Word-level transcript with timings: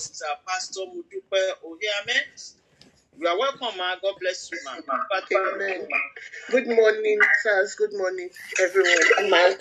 Sister 0.00 0.26
Pastor 0.48 0.82
Mudupe 0.92 1.42
Ohiame. 1.66 2.18
You 3.18 3.28
are 3.28 3.38
welcome, 3.38 3.76
ma. 3.78 3.96
God 4.02 4.14
bless 4.20 4.50
you, 4.52 4.58
ma. 4.64 4.72
Amen. 5.54 5.88
Good 6.50 6.68
morning, 6.68 7.18
sirs. 7.42 7.74
Good 7.76 7.92
morning, 7.94 8.30
everyone. 8.60 9.30
Man, 9.30 9.56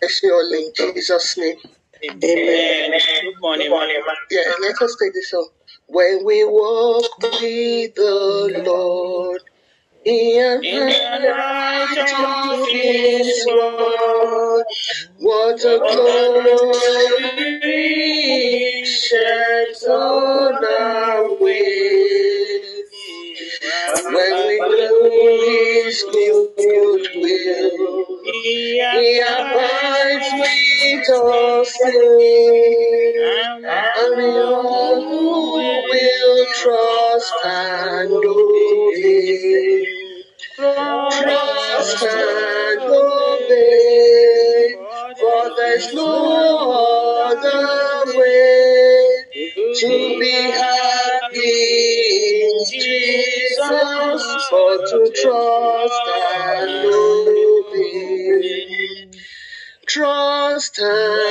bless 0.00 0.22
you 0.22 0.34
all 0.34 0.52
in 0.54 0.72
Jesus' 0.94 1.38
name. 1.38 1.56
Amen. 2.04 2.92
Good 2.92 3.40
morning, 3.40 3.70
ma. 3.70 3.86
Yeah, 4.30 4.52
let 4.62 4.82
us 4.82 4.96
take 5.02 5.14
this 5.14 5.30
song. 5.30 5.48
When 5.88 6.24
we 6.24 6.44
walk 6.44 7.10
with 7.22 7.94
the 7.96 8.62
Lord, 8.66 9.42
He 9.42 9.55
In 10.06 10.60
the 10.62 11.30
light 11.30 11.98
of 11.98 12.68
His 12.68 13.46
word, 13.48 14.64
what 15.18 15.64
a 15.64 15.78
glory 15.80 16.78
sheds 18.84 19.82
on 19.88 20.64
our 20.64 21.34
way. 21.40 22.60
When 24.04 24.46
we 24.46 24.58
know 24.60 25.40
His 25.46 26.04
goodwill, 26.12 28.06
He 28.24 28.80
He 28.80 29.20
abides 29.20 30.30
with 30.40 31.10
us 31.10 31.78
and 33.64 34.16
we 34.16 34.24
all 34.40 35.56
will 35.56 36.46
trust 36.54 37.32
and 37.44 38.12
obey. 38.12 39.95
Trust 40.56 42.02
and 42.02 42.82
obey, 42.82 44.74
for 45.20 45.52
there's 45.58 45.94
no 45.94 47.28
other 47.28 48.18
way 48.18 49.26
to 49.76 50.18
be 50.18 50.32
happy 50.52 52.42
in 52.42 52.64
Jesus, 52.70 54.24
but 54.50 54.78
to 54.90 55.12
trust 55.14 56.08
and 56.38 56.86
obey. 56.86 59.08
Trust 59.86 60.78
and 60.78 61.25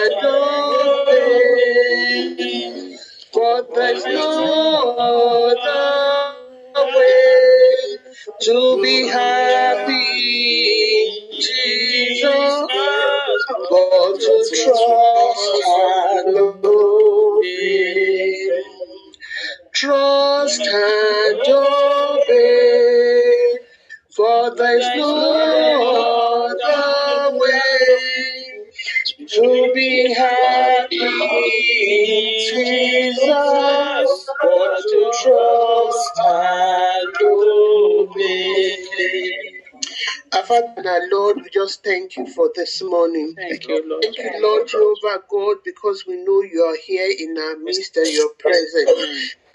Father 40.85 41.09
Lord, 41.11 41.37
we 41.37 41.49
just 41.51 41.83
thank 41.83 42.17
you 42.17 42.27
for 42.27 42.51
this 42.55 42.81
morning. 42.83 43.35
Thank 43.35 43.67
you, 43.67 43.83
Lord. 43.89 44.03
Thank 44.03 44.17
you, 44.19 44.43
Lord 44.43 44.67
Jehovah 44.67 45.23
God, 45.29 45.57
because 45.65 46.05
we 46.07 46.17
know 46.17 46.43
you 46.43 46.61
are 46.63 46.77
here 46.85 47.09
in 47.19 47.37
our 47.37 47.57
midst 47.57 47.97
and 47.97 48.07
you're 48.07 48.33
present. 48.39 48.89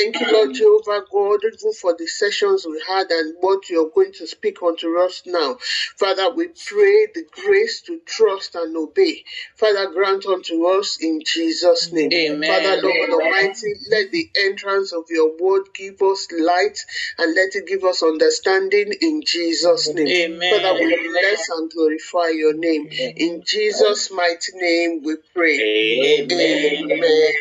Thank 0.00 0.18
you, 0.18 0.32
Lord 0.32 0.54
Jehovah 0.54 1.04
God, 1.12 1.40
even 1.44 1.74
for 1.74 1.94
the 1.98 2.06
sessions 2.06 2.64
we 2.66 2.82
had 2.88 3.10
and 3.10 3.34
what 3.40 3.68
you're 3.68 3.90
going 3.94 4.12
to 4.14 4.26
speak 4.26 4.62
unto 4.62 4.98
us 4.98 5.20
now. 5.26 5.58
Father, 5.98 6.30
we 6.34 6.48
pray 6.48 7.08
the 7.14 7.24
grace 7.30 7.82
to 7.82 8.00
trust 8.06 8.54
and 8.54 8.74
obey. 8.78 9.22
Father, 9.56 9.90
grant 9.92 10.24
unto 10.24 10.64
us 10.68 10.96
in 11.02 11.20
Jesus' 11.26 11.92
name. 11.92 12.10
Amen. 12.14 12.48
Father, 12.50 12.80
Lord 12.82 13.10
Almighty, 13.10 13.74
let 13.90 14.10
the 14.10 14.30
entrance 14.36 14.94
of 14.94 15.04
your 15.10 15.36
word 15.38 15.64
give 15.74 16.00
us 16.00 16.28
light 16.32 16.78
and 17.18 17.34
let 17.34 17.54
it 17.54 17.66
give 17.68 17.84
us 17.84 18.02
understanding 18.02 18.94
in 19.02 19.20
Jesus' 19.26 19.86
name. 19.92 20.08
Amen. 20.08 20.62
Father, 20.62 20.80
we 20.82 21.10
bless 21.10 21.46
and 21.50 21.70
glorify 21.70 22.28
your 22.30 22.54
name. 22.54 22.88
In 22.90 23.42
Jesus' 23.46 24.10
mighty 24.10 24.52
name 24.54 25.02
we 25.04 25.16
pray. 25.34 26.22
Amen. 26.22 26.90
Amen. 26.90 27.32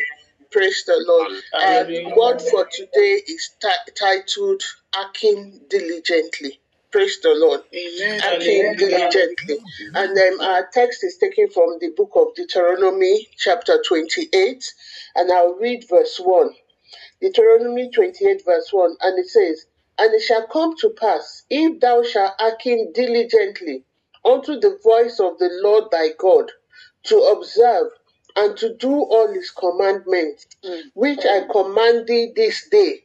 Praise 0.52 0.84
the 0.86 1.04
Lord. 1.06 1.42
And 1.54 2.16
word 2.16 2.42
for 2.42 2.66
today 2.66 3.22
is 3.26 3.50
ti- 3.60 3.92
titled 3.98 4.62
Acting 4.94 5.60
Diligently. 5.68 6.60
Praise 6.92 7.20
the 7.22 7.34
Lord. 7.36 7.62
Amen. 7.74 8.20
Acting 8.24 8.76
diligently. 8.78 9.58
And 9.94 10.18
um, 10.18 10.40
our 10.40 10.68
text 10.72 11.04
is 11.04 11.18
taken 11.18 11.50
from 11.50 11.78
the 11.80 11.90
book 11.96 12.12
of 12.16 12.34
Deuteronomy, 12.36 13.28
chapter 13.38 13.82
28. 13.86 14.74
And 15.16 15.32
I'll 15.32 15.54
read 15.54 15.84
verse 15.88 16.18
1. 16.22 16.50
Deuteronomy 17.20 17.90
28, 17.90 18.44
verse 18.44 18.70
1. 18.72 18.96
And 19.02 19.18
it 19.18 19.28
says, 19.28 19.66
And 19.98 20.14
it 20.14 20.22
shall 20.22 20.46
come 20.48 20.76
to 20.78 20.90
pass, 20.90 21.44
if 21.50 21.80
thou 21.80 22.02
shalt 22.02 22.34
hearken 22.38 22.92
diligently 22.94 23.84
unto 24.24 24.60
the 24.60 24.78
voice 24.84 25.20
of 25.20 25.38
the 25.38 25.50
Lord 25.62 25.84
thy 25.92 26.10
God, 26.18 26.50
to 27.04 27.18
observe 27.18 27.88
and 28.40 28.56
to 28.58 28.74
do 28.76 28.92
all 28.92 29.28
his 29.32 29.50
commandments, 29.50 30.46
which 30.94 31.20
I 31.26 31.42
command 31.52 32.08
thee 32.08 32.32
this 32.36 32.68
day, 32.70 33.00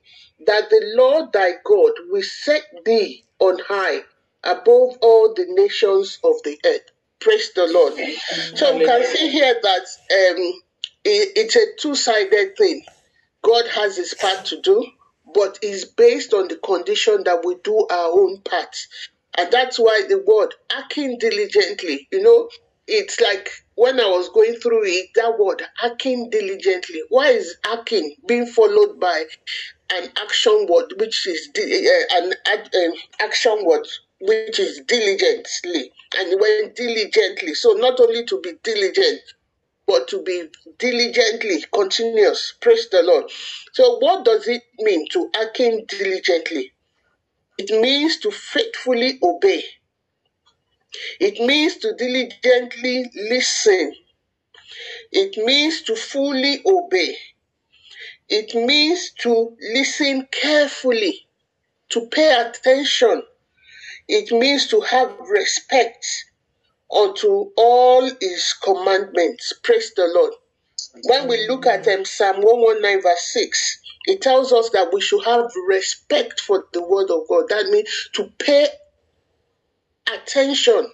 that 0.48 0.70
the 0.70 0.94
Lord 0.96 1.34
thy 1.34 1.54
God 1.66 1.92
will 2.10 2.24
set 2.24 2.64
thee 2.86 3.26
on 3.40 3.60
high 3.68 4.02
above 4.44 4.98
all 5.02 5.34
the 5.36 5.46
nations 5.50 6.20
of 6.24 6.36
the 6.44 6.58
earth. 6.66 6.92
Praise 7.20 7.52
the 7.54 7.68
Lord. 7.68 7.94
So 8.58 8.78
we 8.78 8.86
can 8.86 9.04
see 9.06 9.30
here 9.30 9.56
that 9.62 9.82
um, 9.82 10.62
it- 11.06 11.34
it's 11.38 11.56
a 11.58 11.66
two-sided 11.80 12.58
thing. 12.58 12.86
God 13.44 13.68
has 13.68 13.98
his 13.98 14.14
part 14.14 14.46
to 14.48 14.62
do, 14.62 14.86
but 15.34 15.60
it's 15.64 15.86
based 15.86 16.34
on 16.34 16.48
the 16.50 16.58
condition 16.58 17.24
that 17.26 17.46
we 17.46 17.56
do 17.64 17.88
our 17.90 18.12
own 18.12 18.40
part. 18.42 18.76
And 19.38 19.52
that's 19.52 19.80
why 19.80 20.04
the 20.10 20.20
word 20.20 20.56
acting 20.72 21.18
diligently, 21.20 22.08
you 22.12 22.22
know, 22.22 22.50
it's 22.88 23.20
like 23.20 23.50
when 23.76 24.00
I 24.00 24.08
was 24.08 24.30
going 24.30 24.56
through 24.56 24.86
it, 24.86 25.10
that 25.16 25.38
word 25.40 25.64
acting 25.84 26.30
diligently. 26.30 27.02
Why 27.10 27.30
is 27.30 27.58
acting 27.66 28.16
being 28.28 28.46
followed 28.48 29.00
by 29.00 29.26
an 29.94 30.10
action 30.22 30.68
word, 30.70 30.94
which 30.98 31.28
is 31.28 31.50
uh, 31.58 32.18
an 32.18 32.34
um, 32.56 32.94
action 33.20 33.60
word, 33.66 33.88
which 34.22 34.60
is 34.60 34.82
diligently, 34.88 35.92
and 36.18 36.40
when 36.42 36.74
diligently. 36.76 37.54
So 37.56 37.74
not 37.74 38.00
only 38.00 38.26
to 38.26 38.42
be 38.42 38.54
diligent, 38.64 39.22
but 39.88 40.08
to 40.10 40.22
be 40.24 40.50
diligently 40.80 41.64
continuous. 41.74 42.54
Praise 42.62 42.90
the 42.90 43.04
Lord. 43.04 43.26
So, 43.74 43.98
what 44.00 44.26
does 44.26 44.48
it 44.48 44.64
mean 44.80 45.08
to 45.12 45.30
acting 45.42 45.86
diligently? 45.88 46.72
It 47.58 47.72
means 47.82 48.20
to 48.20 48.32
faithfully 48.32 49.20
obey. 49.24 49.64
It 51.20 51.40
means 51.40 51.78
to 51.78 51.94
diligently 51.96 53.12
listen. 53.16 53.94
It 55.12 55.38
means 55.46 55.84
to 55.84 55.96
fully 55.96 56.62
obey. 56.66 57.18
It 58.30 58.56
means 58.56 59.12
to 59.20 59.56
listen 59.74 60.28
carefully, 60.32 61.28
to 61.90 62.08
pay 62.08 62.34
attention. 62.34 63.24
It 64.08 64.32
means 64.32 64.68
to 64.68 64.82
have 64.82 65.16
respect 65.20 66.06
unto 66.92 67.52
all 67.58 68.10
his 68.22 68.54
commandments. 68.64 69.54
Praise 69.64 69.94
the 69.96 70.08
Lord. 70.16 70.34
When 71.04 71.28
we 71.28 71.48
look 71.48 71.66
at 71.66 71.88
um, 71.88 72.06
Psalm 72.06 72.38
119, 72.42 73.02
verse 73.02 73.34
6, 73.34 73.80
it 74.06 74.22
tells 74.22 74.54
us 74.54 74.70
that 74.72 74.94
we 74.94 75.02
should 75.02 75.24
have 75.26 75.52
respect 75.68 76.40
for 76.42 76.66
the 76.74 76.82
word 76.84 77.10
of 77.12 77.28
God. 77.28 77.46
That 77.50 77.68
means 77.68 78.10
to 78.14 78.32
pay 78.40 78.68
attention, 80.14 80.92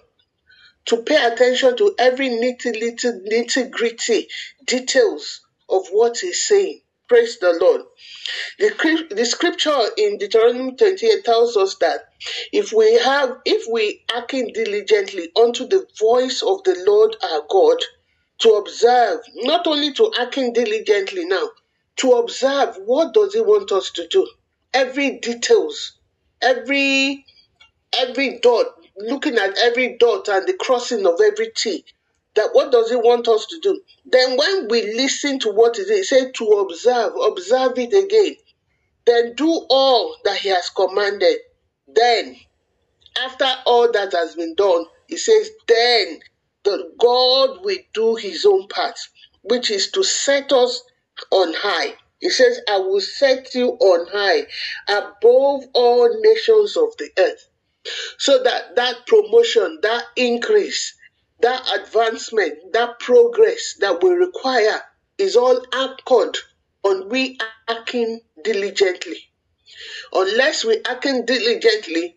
to 0.86 1.02
pay 1.02 1.24
attention 1.32 1.76
to 1.76 1.94
every 1.98 2.28
nitty 2.28 2.78
little 2.80 3.20
nitty 3.30 3.70
gritty 3.70 4.28
details 4.66 5.40
of 5.68 5.86
what 5.90 6.18
he's 6.18 6.46
saying. 6.46 6.80
Praise 7.08 7.38
the 7.38 7.52
Lord. 7.60 7.82
The, 8.58 9.06
the 9.10 9.26
scripture 9.26 9.78
in 9.96 10.18
Deuteronomy 10.18 10.76
28 10.76 11.24
tells 11.24 11.56
us 11.56 11.76
that 11.76 12.08
if 12.52 12.72
we 12.72 12.94
have, 12.98 13.38
if 13.44 13.66
we 13.70 14.04
hearken 14.10 14.52
diligently 14.52 15.30
unto 15.36 15.66
the 15.66 15.86
voice 15.98 16.42
of 16.42 16.62
the 16.64 16.82
Lord 16.86 17.16
our 17.22 17.42
God, 17.50 17.78
to 18.40 18.50
observe, 18.54 19.20
not 19.36 19.66
only 19.66 19.92
to 19.94 20.10
hearken 20.16 20.52
diligently 20.52 21.24
now, 21.24 21.48
to 21.96 22.12
observe 22.12 22.76
what 22.84 23.14
does 23.14 23.34
he 23.34 23.40
want 23.40 23.70
us 23.72 23.90
to 23.92 24.06
do. 24.08 24.28
Every 24.74 25.18
details, 25.20 25.98
every 26.40 27.24
every 27.98 28.38
dot, 28.40 28.66
looking 28.96 29.36
at 29.36 29.58
every 29.58 29.96
dot 29.98 30.28
and 30.28 30.46
the 30.46 30.54
crossing 30.54 31.06
of 31.06 31.20
every 31.20 31.50
T, 31.56 31.84
that 32.34 32.50
what 32.52 32.72
does 32.72 32.90
he 32.90 32.96
want 32.96 33.28
us 33.28 33.46
to 33.46 33.60
do? 33.60 33.80
Then 34.06 34.36
when 34.36 34.68
we 34.68 34.94
listen 34.94 35.38
to 35.40 35.50
what 35.50 35.78
is 35.78 35.90
it, 35.90 36.04
say 36.04 36.30
to 36.32 36.44
observe, 36.44 37.12
observe 37.24 37.78
it 37.78 37.92
again. 37.92 38.36
Then 39.04 39.34
do 39.34 39.66
all 39.68 40.16
that 40.24 40.38
he 40.38 40.48
has 40.48 40.70
commanded. 40.70 41.36
Then, 41.88 42.36
after 43.22 43.48
all 43.66 43.90
that 43.92 44.12
has 44.12 44.34
been 44.34 44.54
done, 44.54 44.86
he 45.08 45.16
says, 45.16 45.50
then 45.66 46.20
the 46.64 46.92
God 46.98 47.64
will 47.64 47.78
do 47.92 48.14
his 48.14 48.46
own 48.46 48.68
part, 48.68 48.98
which 49.42 49.70
is 49.70 49.90
to 49.92 50.02
set 50.02 50.52
us 50.52 50.82
on 51.30 51.52
high. 51.54 51.94
He 52.20 52.30
says, 52.30 52.60
I 52.70 52.78
will 52.78 53.00
set 53.00 53.54
you 53.54 53.70
on 53.70 54.06
high 54.12 54.46
above 54.88 55.64
all 55.74 56.20
nations 56.22 56.76
of 56.76 56.96
the 56.98 57.10
earth. 57.18 57.48
So 58.18 58.42
that 58.42 58.76
that 58.76 59.06
promotion, 59.06 59.80
that 59.82 60.04
increase, 60.16 60.94
that 61.40 61.68
advancement, 61.80 62.72
that 62.72 63.00
progress 63.00 63.74
that 63.80 64.02
we 64.02 64.10
require 64.10 64.80
is 65.18 65.36
all 65.36 65.60
anchored 65.72 66.36
on 66.84 67.08
we 67.08 67.38
acting 67.68 68.20
diligently. 68.44 69.18
Unless 70.12 70.64
we 70.64 70.80
acting 70.84 71.24
diligently, 71.26 72.16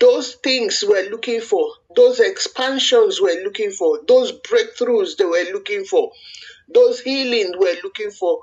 those 0.00 0.34
things 0.34 0.84
we're 0.86 1.08
looking 1.10 1.40
for, 1.40 1.70
those 1.94 2.20
expansions 2.20 3.20
we're 3.20 3.42
looking 3.44 3.70
for, 3.70 4.00
those 4.06 4.32
breakthroughs 4.40 5.16
they 5.16 5.24
we're 5.24 5.52
looking 5.52 5.84
for, 5.84 6.12
those 6.68 7.00
healing 7.00 7.54
we're 7.56 7.80
looking 7.82 8.10
for, 8.10 8.42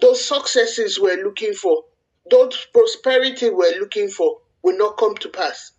those 0.00 0.24
successes 0.24 1.00
we're 1.00 1.24
looking 1.24 1.54
for, 1.54 1.84
those 2.30 2.66
prosperity 2.72 3.50
we're 3.50 3.80
looking 3.80 4.08
for 4.08 4.40
will 4.62 4.78
not 4.78 4.96
come 4.96 5.16
to 5.16 5.28
pass. 5.28 5.72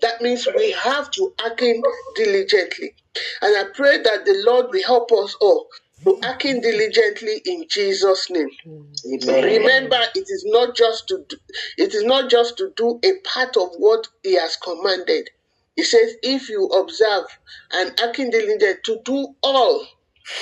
That 0.00 0.20
means 0.20 0.46
we 0.56 0.72
have 0.72 1.10
to 1.12 1.34
act 1.44 1.62
in 1.62 1.82
diligently. 2.14 2.94
And 3.42 3.56
I 3.56 3.70
pray 3.74 4.02
that 4.02 4.24
the 4.24 4.42
Lord 4.46 4.66
will 4.70 4.84
help 4.84 5.10
us 5.12 5.36
all 5.40 5.68
to 6.04 6.18
act 6.22 6.44
in 6.44 6.60
diligently 6.60 7.42
in 7.44 7.64
Jesus' 7.68 8.30
name. 8.30 8.48
Amen. 8.66 9.44
Remember, 9.44 10.00
it 10.14 10.26
is 10.28 10.44
not 10.46 10.76
just 10.76 11.08
to 11.08 11.24
do, 11.28 11.36
it 11.76 11.94
is 11.94 12.04
not 12.04 12.30
just 12.30 12.56
to 12.58 12.72
do 12.76 13.00
a 13.04 13.12
part 13.24 13.56
of 13.56 13.70
what 13.78 14.06
He 14.22 14.34
has 14.34 14.56
commanded. 14.56 15.30
He 15.76 15.84
says, 15.84 16.14
if 16.22 16.48
you 16.48 16.66
observe 16.66 17.26
and 17.72 18.00
act 18.00 18.18
in 18.18 18.30
diligently 18.30 18.74
to 18.84 19.00
do 19.04 19.34
all, 19.42 19.86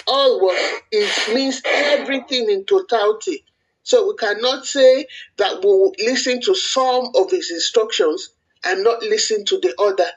all 0.06 0.40
what 0.40 0.82
it 0.90 1.34
means 1.34 1.62
everything 1.64 2.50
in 2.50 2.64
totality. 2.64 3.44
So 3.82 4.08
we 4.08 4.16
cannot 4.16 4.66
say 4.66 5.06
that 5.36 5.60
we 5.62 5.66
will 5.66 5.94
listen 5.98 6.40
to 6.42 6.54
some 6.54 7.10
of 7.14 7.30
His 7.30 7.50
instructions 7.50 8.30
and 8.66 8.84
not 8.84 9.02
listen 9.02 9.44
to 9.46 9.60
the 9.60 9.74
other. 9.80 10.10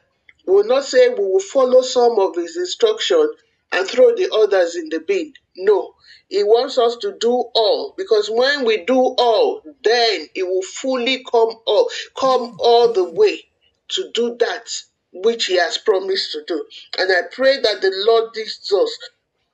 We 0.47 0.55
will 0.55 0.65
not 0.65 0.85
say 0.85 1.09
we 1.09 1.15
will 1.19 1.39
follow 1.39 1.81
some 1.81 2.19
of 2.19 2.35
his 2.35 2.57
instruction 2.57 3.31
and 3.71 3.87
throw 3.87 4.15
the 4.15 4.31
others 4.33 4.75
in 4.75 4.89
the 4.89 4.99
bin. 5.01 5.33
No, 5.57 5.95
he 6.29 6.43
wants 6.43 6.77
us 6.79 6.97
to 6.97 7.15
do 7.19 7.31
all 7.31 7.93
because 7.97 8.29
when 8.29 8.65
we 8.65 8.85
do 8.85 8.97
all, 8.97 9.61
then 9.83 10.27
it 10.35 10.43
will 10.47 10.63
fully 10.63 11.23
come 11.31 11.51
all, 11.67 11.89
come 12.17 12.57
all 12.59 12.93
the 12.93 13.11
way 13.11 13.43
to 13.89 14.11
do 14.13 14.35
that 14.39 14.69
which 15.13 15.47
he 15.47 15.57
has 15.57 15.77
promised 15.79 16.31
to 16.33 16.43
do. 16.47 16.65
And 16.99 17.11
I 17.11 17.23
pray 17.31 17.59
that 17.61 17.81
the 17.81 17.91
Lord 18.07 18.33
Jesus 18.35 18.97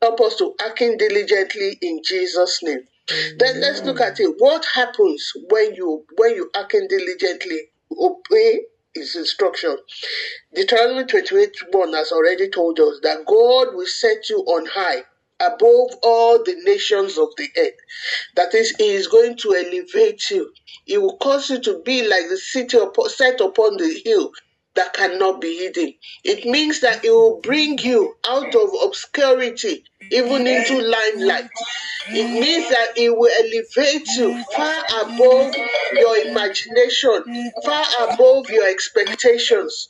help 0.01 0.21
us 0.21 0.35
to 0.37 0.55
act 0.65 0.79
diligently 0.79 1.77
in 1.81 2.01
Jesus' 2.03 2.63
name. 2.63 2.81
Then 3.39 3.61
let's 3.61 3.83
look 3.85 4.01
at 4.01 4.19
it. 4.19 4.35
What 4.39 4.65
happens 4.65 5.31
when 5.49 5.75
you 5.75 6.05
when 6.17 6.35
you 6.35 6.49
act 6.55 6.75
diligently, 6.89 7.59
obey 7.91 8.61
his 8.95 9.15
instruction. 9.17 9.77
Deuteronomy 10.55 11.05
28 11.05 11.55
1 11.71 11.93
has 11.93 12.11
already 12.13 12.49
told 12.49 12.79
us 12.79 12.99
that 13.03 13.25
God 13.27 13.75
will 13.75 13.87
set 13.87 14.29
you 14.29 14.39
on 14.39 14.67
high 14.67 15.03
above 15.41 15.91
all 16.03 16.43
the 16.43 16.55
nations 16.65 17.17
of 17.17 17.29
the 17.37 17.49
earth. 17.57 17.75
That 18.35 18.55
is, 18.55 18.71
He 18.77 18.91
is 18.91 19.07
going 19.07 19.37
to 19.39 19.55
elevate 19.55 20.31
you. 20.31 20.51
He 20.85 20.97
will 20.97 21.17
cause 21.17 21.49
you 21.51 21.59
to 21.61 21.81
be 21.83 22.07
like 22.07 22.29
the 22.29 22.37
city 22.37 22.77
set 23.09 23.41
upon 23.41 23.77
the 23.77 24.01
hill 24.05 24.31
that 24.75 24.93
cannot 24.93 25.41
be 25.41 25.57
hidden. 25.57 25.93
It 26.23 26.45
means 26.45 26.81
that 26.81 27.03
it 27.03 27.09
will 27.11 27.39
bring 27.41 27.77
you 27.79 28.15
out 28.27 28.53
of 28.55 28.69
obscurity, 28.83 29.83
even 30.11 30.47
into 30.47 30.79
limelight. 30.79 31.49
It 32.09 32.39
means 32.39 32.69
that 32.69 32.89
it 32.97 33.15
will 33.15 33.31
elevate 33.39 34.07
you 34.17 34.43
far 34.55 34.83
above 35.03 35.55
your 35.93 36.17
imagination, 36.27 37.51
far 37.63 37.85
above 38.09 38.49
your 38.49 38.69
expectations. 38.69 39.89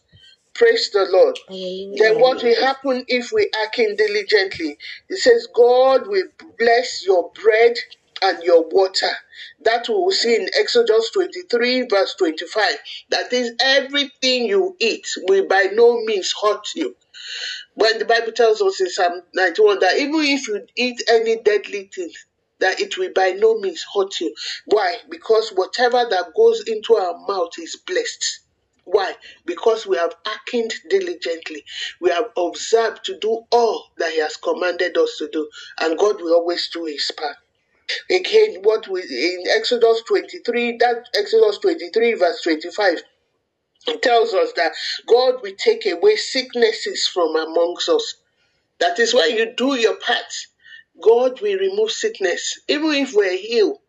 Praise 0.53 0.89
the 0.91 1.05
Lord. 1.11 1.37
Then 1.49 2.19
what 2.21 2.41
will 2.41 2.55
happen 2.61 3.03
if 3.07 3.31
we 3.33 3.49
act 3.63 3.75
diligently? 3.77 4.77
It 5.09 5.17
says, 5.17 5.47
God 5.53 6.07
will 6.07 6.27
bless 6.57 7.05
your 7.05 7.31
bread 7.43 7.75
and 8.21 8.43
your 8.43 8.67
water. 8.69 9.11
That 9.61 9.87
we 9.87 9.95
will 9.95 10.11
see 10.11 10.35
in 10.35 10.49
Exodus 10.57 11.11
23, 11.11 11.87
verse 11.89 12.15
25. 12.15 12.75
That 13.09 13.33
is, 13.33 13.51
everything 13.59 14.45
you 14.45 14.75
eat 14.79 15.07
will 15.27 15.47
by 15.47 15.69
no 15.73 16.01
means 16.05 16.33
hurt 16.41 16.67
you. 16.75 16.95
When 17.73 17.99
the 17.99 18.05
Bible 18.05 18.31
tells 18.31 18.61
us 18.61 18.79
in 18.79 18.89
Psalm 18.89 19.21
91 19.33 19.79
that 19.79 19.97
even 19.97 20.21
if 20.21 20.47
you 20.47 20.65
eat 20.77 21.01
any 21.09 21.37
deadly 21.41 21.89
thing, 21.93 22.11
that 22.59 22.79
it 22.79 22.97
will 22.97 23.11
by 23.13 23.31
no 23.31 23.59
means 23.59 23.85
hurt 23.93 24.19
you. 24.21 24.33
Why? 24.65 24.97
Because 25.09 25.49
whatever 25.49 26.05
that 26.09 26.33
goes 26.35 26.63
into 26.67 26.95
our 26.95 27.17
mouth 27.27 27.51
is 27.59 27.75
blessed. 27.75 28.39
Why? 28.85 29.15
Because 29.45 29.85
we 29.85 29.97
have 29.97 30.15
acted 30.25 30.73
diligently. 30.89 31.65
We 31.99 32.11
have 32.11 32.29
observed 32.37 33.03
to 33.05 33.17
do 33.19 33.43
all 33.51 33.87
that 33.97 34.13
He 34.13 34.19
has 34.19 34.37
commanded 34.37 34.97
us 34.97 35.17
to 35.17 35.27
do. 35.27 35.49
And 35.81 35.97
God 35.97 36.21
will 36.21 36.35
always 36.35 36.69
do 36.71 36.85
His 36.85 37.11
part. 37.11 37.35
Again, 38.09 38.57
what 38.63 38.87
we 38.87 39.01
in 39.01 39.43
Exodus 39.55 40.01
23, 40.07 40.77
that 40.79 41.05
Exodus 41.15 41.59
23, 41.59 42.13
verse 42.15 42.41
25, 42.41 43.01
it 43.87 44.01
tells 44.01 44.33
us 44.33 44.51
that 44.55 44.73
God 45.07 45.41
will 45.41 45.55
take 45.57 45.85
away 45.85 46.15
sicknesses 46.15 47.07
from 47.07 47.35
amongst 47.35 47.89
us. 47.89 48.15
That 48.79 48.99
is 48.99 49.13
why 49.13 49.27
you 49.27 49.53
do 49.55 49.75
your 49.75 49.97
part, 49.97 50.33
God 51.01 51.41
will 51.41 51.57
remove 51.57 51.91
sickness. 51.91 52.59
Even 52.67 52.91
if 52.93 53.13
we're 53.13 53.37
healed, 53.37 53.79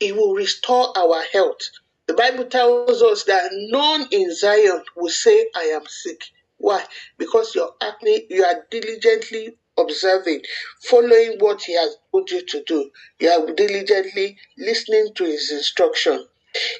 He 0.00 0.12
will 0.12 0.34
restore 0.34 0.96
our 0.98 1.22
health. 1.32 1.60
The 2.06 2.14
Bible 2.14 2.44
tells 2.44 3.02
us 3.02 3.24
that 3.24 3.50
none 3.52 4.06
in 4.10 4.34
Zion 4.34 4.82
will 4.96 5.10
say, 5.10 5.46
I 5.54 5.64
am 5.64 5.86
sick. 5.86 6.22
Why? 6.58 6.84
Because 7.18 7.54
you're 7.54 7.74
acting, 7.80 8.26
you 8.28 8.44
are 8.44 8.66
diligently 8.70 9.56
observing, 9.78 10.42
following 10.82 11.36
what 11.40 11.62
He 11.62 11.74
has 11.74 11.96
put 12.12 12.30
you 12.30 12.44
to 12.46 12.64
do. 12.66 12.90
You 13.20 13.30
are 13.30 13.52
diligently 13.54 14.38
listening 14.58 15.10
to 15.16 15.24
His 15.24 15.50
instruction. 15.52 16.26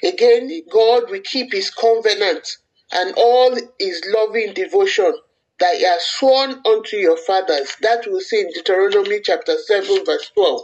Again, 0.05 0.63
God 0.71 1.11
will 1.11 1.23
keep 1.23 1.53
His 1.53 1.71
covenant 1.71 2.49
and 2.93 3.15
all 3.17 3.57
His 3.79 4.03
loving 4.15 4.55
devotion 4.55 5.15
that 5.61 5.77
He 5.77 5.85
has 5.85 6.05
sworn 6.07 6.61
unto 6.67 6.97
your 6.97 7.17
fathers. 7.19 7.77
That 7.83 8.07
we 8.11 8.21
see 8.21 8.41
in 8.41 8.51
Deuteronomy 8.53 9.21
chapter 9.23 9.57
7, 9.59 10.05
verse 10.07 10.31
12. 10.35 10.63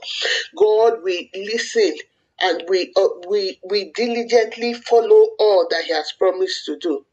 God 0.59 1.03
will 1.03 1.23
listen 1.35 1.97
and 2.41 2.65
we, 2.69 2.93
uh, 2.97 3.09
we, 3.29 3.61
we 3.69 3.93
diligently 3.95 4.75
follow 4.75 5.29
all 5.39 5.67
that 5.71 5.85
He 5.85 5.95
has 5.95 6.13
promised 6.19 6.67
to 6.67 6.79
do. 6.79 7.05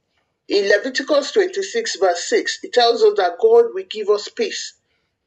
In 0.49 0.69
Leviticus 0.69 1.31
26, 1.33 1.97
verse 1.97 2.23
6, 2.29 2.59
it 2.63 2.73
tells 2.73 3.03
us 3.03 3.15
that 3.17 3.39
God 3.41 3.65
will 3.73 3.85
give 3.89 4.09
us 4.09 4.29
peace 4.29 4.75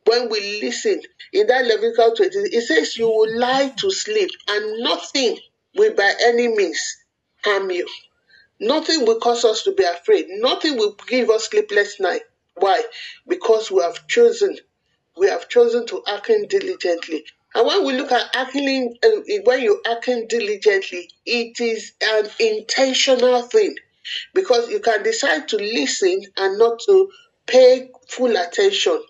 when 0.07 0.29
we 0.31 0.61
listen 0.61 1.01
in 1.33 1.47
that 1.47 1.67
Leviticus 1.67 2.17
20, 2.17 2.39
it 2.57 2.63
says 2.67 2.97
you 2.97 3.07
will 3.07 3.39
lie 3.39 3.69
to 3.79 3.91
sleep 3.91 4.31
and 4.49 4.83
nothing 4.83 5.39
will 5.77 5.95
by 5.95 6.13
any 6.23 6.49
means 6.49 6.97
harm 7.45 7.71
you. 7.71 7.87
Nothing 8.59 9.07
will 9.07 9.21
cause 9.21 9.45
us 9.45 9.63
to 9.65 9.73
be 9.73 9.85
afraid. 9.85 10.27
Nothing 10.29 10.77
will 10.77 10.97
give 11.07 11.31
us 11.31 11.49
sleepless 11.49 11.99
night. 12.01 12.23
Why? 12.57 12.83
Because 13.27 13.71
we 13.71 13.83
have 13.83 14.07
chosen, 14.07 14.59
we 15.17 15.29
have 15.29 15.49
chosen 15.49 15.87
to 15.87 16.03
act 16.07 16.31
diligently. 16.49 17.25
And 17.55 17.67
when 17.67 17.85
we 17.87 17.95
look 17.95 18.13
at 18.13 18.35
acting, 18.35 18.97
uh, 19.03 19.09
when 19.45 19.63
you 19.63 19.81
acting 19.87 20.29
diligently, 20.29 21.11
it 21.25 21.61
is 21.61 21.93
an 22.03 22.29
intentional 22.39 23.43
thing 23.43 23.75
because 24.35 24.69
you 24.69 24.81
can 24.81 25.03
decide 25.03 25.49
to 25.49 25.57
listen 25.57 26.21
and 26.37 26.59
not 26.59 26.81
to 26.87 27.11
pay 27.47 27.91
full 28.09 28.37
attention. 28.37 29.03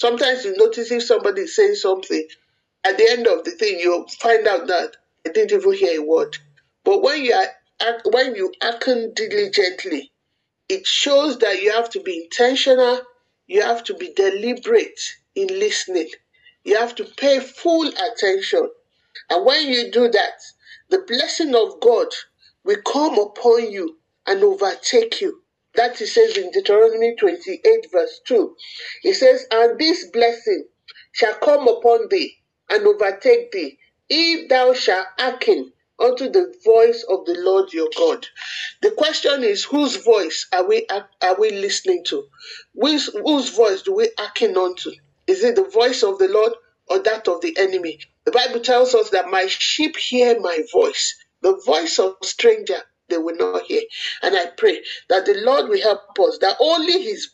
Sometimes 0.00 0.44
you 0.44 0.56
notice 0.56 0.90
if 0.92 1.04
somebody 1.04 1.42
is 1.42 1.56
saying 1.56 1.76
something, 1.76 2.26
at 2.84 2.98
the 2.98 3.10
end 3.10 3.26
of 3.26 3.44
the 3.44 3.52
thing, 3.52 3.80
you 3.80 4.06
find 4.20 4.46
out 4.46 4.66
that 4.68 4.96
I 5.26 5.30
didn't 5.32 5.52
even 5.60 5.72
hear 5.74 6.00
a 6.00 6.04
word. 6.04 6.36
But 6.84 7.02
when 7.02 7.24
you 7.24 7.34
are 7.34 7.48
when 8.06 8.34
you 8.34 8.52
act 8.62 8.86
diligently, 9.14 10.12
it 10.68 10.86
shows 10.86 11.38
that 11.40 11.62
you 11.62 11.72
have 11.72 11.90
to 11.90 12.00
be 12.02 12.24
intentional, 12.24 13.00
you 13.46 13.62
have 13.62 13.84
to 13.84 13.94
be 13.94 14.12
deliberate 14.14 15.00
in 15.34 15.48
listening, 15.48 16.08
you 16.64 16.78
have 16.78 16.94
to 16.96 17.04
pay 17.04 17.40
full 17.40 17.88
attention. 17.88 18.68
And 19.30 19.46
when 19.46 19.68
you 19.68 19.90
do 19.92 20.08
that, 20.10 20.42
the 20.90 21.00
blessing 21.08 21.54
of 21.54 21.80
God 21.80 22.08
will 22.64 22.82
come 22.82 23.18
upon 23.18 23.72
you 23.72 23.98
and 24.26 24.42
overtake 24.44 25.20
you 25.20 25.42
That 25.78 25.96
he 25.96 26.06
says 26.06 26.36
in 26.36 26.50
Deuteronomy 26.50 27.14
28, 27.14 27.86
verse 27.92 28.20
2. 28.26 28.56
He 29.02 29.12
says, 29.12 29.46
And 29.52 29.78
this 29.78 30.08
blessing 30.10 30.66
shall 31.12 31.34
come 31.34 31.68
upon 31.68 32.08
thee 32.08 32.34
and 32.68 32.84
overtake 32.84 33.52
thee, 33.52 33.78
if 34.08 34.48
thou 34.48 34.72
shalt 34.72 35.06
hearken 35.16 35.72
unto 36.00 36.28
the 36.30 36.52
voice 36.64 37.04
of 37.08 37.26
the 37.26 37.36
Lord 37.38 37.72
your 37.72 37.88
God. 37.96 38.26
The 38.82 38.90
question 38.90 39.44
is, 39.44 39.62
whose 39.62 39.94
voice 40.02 40.48
are 40.52 40.66
we 40.66 40.84
are 40.90 41.40
we 41.40 41.50
listening 41.52 42.02
to? 42.06 42.26
Whose, 42.74 43.06
whose 43.14 43.50
voice 43.50 43.82
do 43.82 43.94
we 43.94 44.10
hearken 44.18 44.56
unto? 44.56 44.90
Is 45.28 45.44
it 45.44 45.54
the 45.54 45.62
voice 45.68 46.02
of 46.02 46.18
the 46.18 46.26
Lord 46.26 46.54
or 46.88 46.98
that 47.04 47.28
of 47.28 47.40
the 47.40 47.56
enemy? 47.56 48.00
The 48.24 48.32
Bible 48.32 48.58
tells 48.60 48.96
us 48.96 49.10
that 49.10 49.30
my 49.30 49.46
sheep 49.46 49.96
hear 49.96 50.40
my 50.40 50.60
voice. 50.72 51.16
The 51.42 51.62
voice 51.64 52.00
of 52.00 52.16
a 52.20 52.26
stranger 52.26 52.82
they 53.08 53.18
will 53.18 53.36
not 53.36 53.62
hear. 53.64 53.82
And 54.22 54.36
I 54.36 54.46
pray 54.56 54.82
that 55.08 55.26
the 55.26 55.34
Lord 55.44 55.68
will 55.68 55.80
help 55.80 56.18
us, 56.20 56.38
that 56.38 56.56
only 56.60 57.02
his 57.02 57.30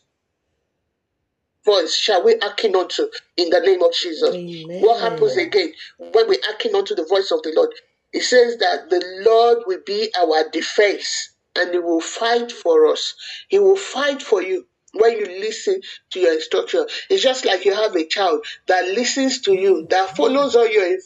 voice 1.65 1.95
shall 1.95 2.23
we 2.23 2.37
hearken 2.41 2.75
unto 2.75 3.07
in 3.37 3.49
the 3.49 3.59
name 3.59 3.81
of 3.83 3.93
Jesus. 3.93 4.33
Amen. 4.35 4.81
What 4.81 5.01
happens 5.01 5.37
again 5.37 5.73
when 5.97 6.29
we 6.29 6.39
hearken 6.43 6.75
unto 6.75 6.95
the 6.95 7.05
voice 7.05 7.31
of 7.31 7.41
the 7.43 7.53
Lord? 7.55 7.71
It 8.13 8.23
says 8.23 8.57
that 8.57 8.89
the 8.89 9.03
Lord 9.27 9.59
will 9.67 9.81
be 9.85 10.11
our 10.17 10.49
defense 10.51 11.31
and 11.55 11.71
he 11.71 11.79
will 11.79 12.01
fight 12.01 12.51
for 12.51 12.87
us. 12.87 13.13
He 13.49 13.59
will 13.59 13.75
fight 13.75 14.21
for 14.21 14.41
you 14.41 14.65
when 14.93 15.13
you 15.17 15.25
listen 15.25 15.81
to 16.11 16.19
your 16.19 16.33
instruction. 16.33 16.85
It's 17.09 17.23
just 17.23 17.45
like 17.45 17.65
you 17.65 17.73
have 17.73 17.95
a 17.95 18.05
child 18.05 18.45
that 18.67 18.85
listens 18.89 19.41
to 19.41 19.53
you, 19.53 19.87
that 19.89 20.15
follows 20.15 20.55
all 20.55 20.67
your 20.67 20.97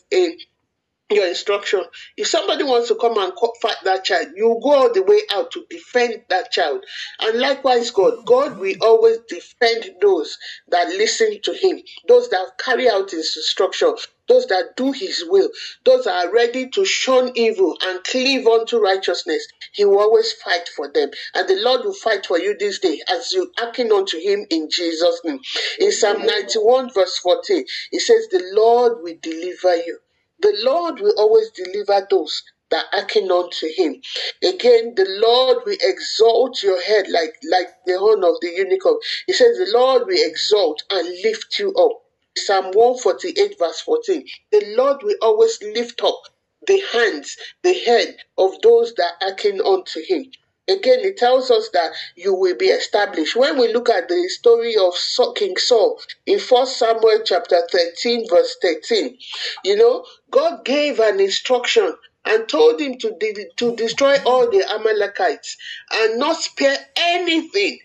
your 1.12 1.28
instruction. 1.28 1.84
If 2.18 2.28
somebody 2.28 2.64
wants 2.64 2.88
to 2.90 2.96
come 2.96 3.18
and 3.18 3.34
fight 3.62 3.78
that 3.84 4.06
child, 4.06 4.30
you 4.36 4.60
go 4.64 4.74
all 4.76 4.94
the 4.94 5.04
way 5.04 5.22
out 5.32 5.52
to 5.52 5.66
defend 5.70 6.24
that 6.30 6.52
child. 6.52 6.86
And 7.22 7.40
likewise, 7.40 7.92
God, 7.92 8.26
God 8.26 8.60
will 8.60 8.76
always 8.82 9.20
defend 9.28 9.92
those 10.02 10.38
that 10.70 10.88
listen 10.90 11.40
to 11.44 11.54
Him, 11.54 11.80
those 12.08 12.30
that 12.30 12.58
carry 12.60 12.90
out 12.90 13.12
His 13.12 13.36
instruction, 13.38 13.96
those 14.28 14.48
that 14.48 14.76
do 14.78 14.92
His 14.92 15.24
will, 15.28 15.50
those 15.86 16.06
that 16.06 16.28
are 16.28 16.32
ready 16.34 16.70
to 16.70 16.86
shun 16.86 17.32
evil 17.36 17.78
and 17.84 18.04
cleave 18.04 18.48
unto 18.48 18.80
righteousness. 18.80 19.48
He 19.74 19.86
will 19.86 20.00
always 20.00 20.32
fight 20.34 20.70
for 20.76 20.92
them. 20.92 21.10
And 21.34 21.48
the 21.50 21.60
Lord 21.62 21.86
will 21.86 21.94
fight 21.94 22.26
for 22.26 22.40
you 22.40 22.56
this 22.60 22.80
day 22.80 23.02
as 23.10 23.32
you 23.32 23.52
hearken 23.58 23.92
unto 23.92 24.20
Him 24.20 24.46
in 24.50 24.70
Jesus' 24.70 25.22
name. 25.24 25.40
In 25.80 25.92
Psalm 25.92 26.26
91, 26.26 26.92
verse 26.94 27.18
14, 27.20 27.66
it 27.92 28.02
says, 28.02 28.28
The 28.30 28.52
Lord 28.56 29.02
will 29.02 29.16
deliver 29.22 29.76
you. 29.78 30.00
The 30.42 30.54
Lord 30.64 31.02
will 31.02 31.16
always 31.18 31.52
deliver 31.52 32.08
those 32.10 32.44
that 32.72 32.88
hearken 32.92 33.32
unto 33.32 33.68
him. 33.76 34.02
Again, 34.44 34.96
the 34.96 35.08
Lord 35.22 35.60
will 35.66 35.78
exalt 35.82 36.64
your 36.64 36.82
head 36.82 37.10
like, 37.10 37.36
like 37.52 37.70
the 37.86 38.00
horn 38.00 38.24
of 38.24 38.36
the 38.42 38.50
unicorn. 38.56 38.98
He 39.28 39.34
says, 39.34 39.58
The 39.58 39.72
Lord 39.78 40.08
will 40.08 40.18
exalt 40.30 40.84
and 40.92 41.08
lift 41.24 41.60
you 41.60 41.74
up. 41.76 42.02
Psalm 42.38 42.66
148, 42.74 43.56
verse 43.60 43.82
14. 43.82 44.26
The 44.52 44.76
Lord 44.78 45.04
will 45.04 45.18
always 45.22 45.62
lift 45.64 46.02
up 46.04 46.22
the 46.68 46.82
hands, 46.94 47.38
the 47.64 47.74
head 47.74 48.18
of 48.38 48.62
those 48.62 48.94
that 48.96 49.14
hearken 49.22 49.62
unto 49.62 50.02
him. 50.08 50.26
Again, 50.70 51.00
it 51.02 51.18
tells 51.18 51.52
us 51.52 51.70
that 51.74 51.92
you 52.16 52.36
will 52.36 52.56
be 52.56 52.68
established. 52.68 53.36
When 53.36 53.60
we 53.60 53.74
look 53.74 53.90
at 53.90 54.10
the 54.10 54.30
story 54.30 54.76
of 54.78 54.94
King 55.36 55.58
Saul 55.58 56.00
in 56.28 56.40
1 56.40 56.68
Samuel 56.68 57.22
chapter 57.26 57.62
13, 57.72 58.30
verse 58.30 58.56
13, 58.62 59.18
you 59.66 59.78
know, 59.78 60.06
God 60.32 60.66
gave 60.66 61.00
an 61.00 61.20
instruction 61.20 61.94
and 62.26 62.48
told 62.50 62.80
him 62.82 62.98
to, 63.00 63.16
de- 63.20 63.50
to 63.58 63.76
destroy 63.76 64.18
all 64.26 64.50
the 64.52 64.64
Amalekites 64.72 65.58
and 65.92 66.20
not 66.20 66.38
spare 66.38 66.78
anything. 66.98 67.80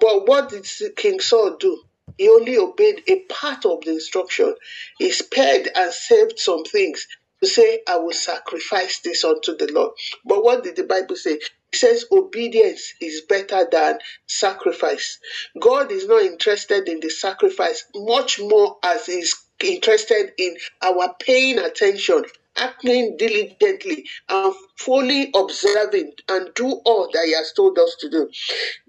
But 0.00 0.28
what 0.28 0.50
did 0.50 0.66
King 0.96 1.20
Saul 1.20 1.56
do? 1.58 1.82
He 2.18 2.28
only 2.28 2.58
obeyed 2.58 3.02
a 3.08 3.20
part 3.30 3.66
of 3.66 3.82
the 3.84 3.92
instruction. 3.92 4.54
He 4.98 5.10
spared 5.12 5.68
and 5.74 5.92
saved 5.92 6.38
some 6.38 6.64
things 6.64 7.06
to 7.42 7.48
say, 7.48 7.82
I 7.88 7.98
will 7.98 8.12
sacrifice 8.12 9.00
this 9.00 9.24
unto 9.24 9.56
the 9.56 9.70
Lord. 9.72 9.92
But 10.24 10.44
what 10.44 10.64
did 10.64 10.76
the 10.76 10.84
Bible 10.84 11.16
say? 11.16 11.40
Says 11.76 12.06
obedience 12.12 12.94
is 13.00 13.22
better 13.28 13.66
than 13.70 13.98
sacrifice. 14.26 15.18
God 15.60 15.92
is 15.92 16.06
not 16.08 16.22
interested 16.22 16.88
in 16.88 17.00
the 17.00 17.10
sacrifice 17.10 17.84
much 17.94 18.40
more 18.40 18.78
as 18.82 19.06
He's 19.06 19.34
interested 19.62 20.32
in 20.38 20.56
our 20.82 21.14
paying 21.20 21.58
attention, 21.58 22.24
acting 22.56 23.16
diligently, 23.18 24.06
and 24.28 24.54
fully 24.78 25.30
observing 25.34 26.12
and 26.28 26.54
do 26.54 26.72
all 26.84 27.10
that 27.12 27.24
He 27.26 27.34
has 27.34 27.52
told 27.52 27.78
us 27.78 27.96
to 28.00 28.10
do. 28.10 28.30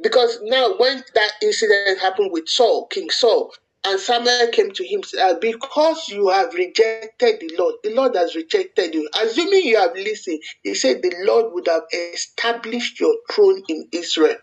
Because 0.02 0.40
now, 0.44 0.78
when 0.78 1.04
that 1.16 1.32
incident 1.42 2.00
happened 2.00 2.32
with 2.32 2.48
Saul, 2.50 2.88
King 2.88 3.10
Saul, 3.10 3.54
and 3.88 4.00
Samuel 4.02 4.50
came 4.52 4.72
to 4.72 4.86
him, 4.86 5.02
uh, 5.18 5.36
because 5.40 6.10
you 6.10 6.28
have 6.28 6.54
rejected 6.54 7.40
the 7.40 7.56
Lord, 7.58 7.76
the 7.84 7.94
Lord 7.94 8.16
has 8.18 8.36
rejected 8.36 8.94
you. 8.94 9.10
Assuming 9.18 9.64
you 9.64 9.78
have 9.78 9.96
listened, 9.96 10.42
he 10.62 10.76
said 10.76 11.02
the 11.02 11.16
Lord 11.20 11.54
would 11.54 11.68
have 11.68 11.84
established 12.14 13.00
your 13.00 13.16
throne 13.32 13.64
in 13.70 13.88
Israel. 13.94 14.36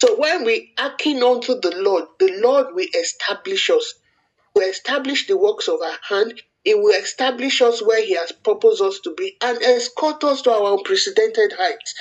So 0.00 0.16
when 0.18 0.44
we 0.44 0.72
hearken 0.76 1.22
unto 1.22 1.60
the 1.60 1.76
Lord, 1.76 2.06
the 2.18 2.32
Lord 2.40 2.74
will 2.74 2.88
establish 2.98 3.70
us, 3.70 3.94
will 4.56 4.68
establish 4.68 5.28
the 5.28 5.36
works 5.36 5.68
of 5.68 5.80
our 5.80 5.98
hand. 6.08 6.42
He 6.64 6.74
will 6.74 6.94
establish 6.94 7.62
us 7.62 7.82
where 7.82 8.04
He 8.04 8.14
has 8.14 8.32
purposed 8.32 8.82
us 8.82 8.98
to 9.04 9.14
be 9.14 9.36
and 9.42 9.62
escort 9.62 10.24
us 10.24 10.42
to 10.42 10.52
our 10.52 10.76
unprecedented 10.76 11.52
heights. 11.56 11.94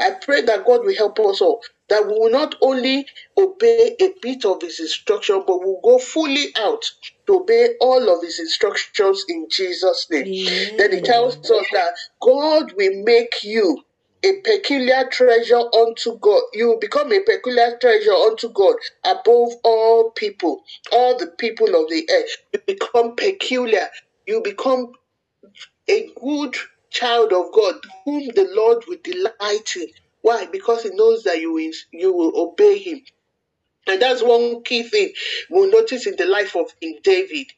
I 0.00 0.12
pray 0.12 0.42
that 0.42 0.64
God 0.66 0.84
will 0.84 0.96
help 0.96 1.18
us 1.20 1.40
all 1.40 1.62
that 1.88 2.06
we 2.06 2.14
will 2.14 2.30
not 2.30 2.54
only 2.60 3.06
obey 3.36 3.94
a 4.00 4.08
bit 4.22 4.44
of 4.44 4.62
his 4.62 4.80
instruction, 4.80 5.42
but 5.46 5.58
we'll 5.60 5.80
go 5.82 5.98
fully 5.98 6.48
out 6.56 6.82
to 7.26 7.40
obey 7.40 7.74
all 7.80 8.14
of 8.14 8.22
his 8.22 8.38
instructions 8.40 9.24
in 9.28 9.46
Jesus' 9.50 10.08
name. 10.10 10.26
Amen. 10.26 10.76
Then 10.78 10.92
he 10.92 11.00
tells 11.02 11.36
us 11.36 11.66
that 11.72 11.90
God 12.20 12.72
will 12.72 13.02
make 13.04 13.44
you 13.44 13.84
a 14.24 14.40
peculiar 14.40 15.06
treasure 15.10 15.60
unto 15.78 16.18
God. 16.18 16.42
You 16.54 16.68
will 16.68 16.78
become 16.78 17.12
a 17.12 17.20
peculiar 17.20 17.76
treasure 17.78 18.14
unto 18.14 18.48
God 18.48 18.76
above 19.04 19.52
all 19.62 20.10
people, 20.12 20.62
all 20.92 21.18
the 21.18 21.26
people 21.26 21.68
of 21.68 21.90
the 21.90 22.08
earth. 22.10 22.36
You 22.54 22.60
become 22.66 23.16
peculiar. 23.16 23.88
You 24.26 24.40
become 24.42 24.92
a 25.88 26.08
good 26.20 26.56
child 26.94 27.34
of 27.34 27.52
God, 27.52 27.76
whom 28.06 28.28
the 28.28 28.48
Lord 28.54 28.84
will 28.88 28.98
delight 29.04 29.76
in. 29.76 29.88
Why? 30.22 30.46
Because 30.46 30.84
he 30.84 30.90
knows 30.94 31.24
that 31.24 31.40
you 31.40 31.52
will, 31.52 31.72
you 31.92 32.14
will 32.14 32.32
obey 32.40 32.78
him. 32.78 33.02
And 33.86 34.00
that's 34.02 34.22
one 34.22 34.62
key 34.64 34.84
thing 34.84 35.12
we'll 35.50 35.70
notice 35.70 36.06
in 36.06 36.16
the 36.16 36.26
life 36.26 36.56
of 36.56 36.78
King 36.80 37.00
David. 37.04 37.48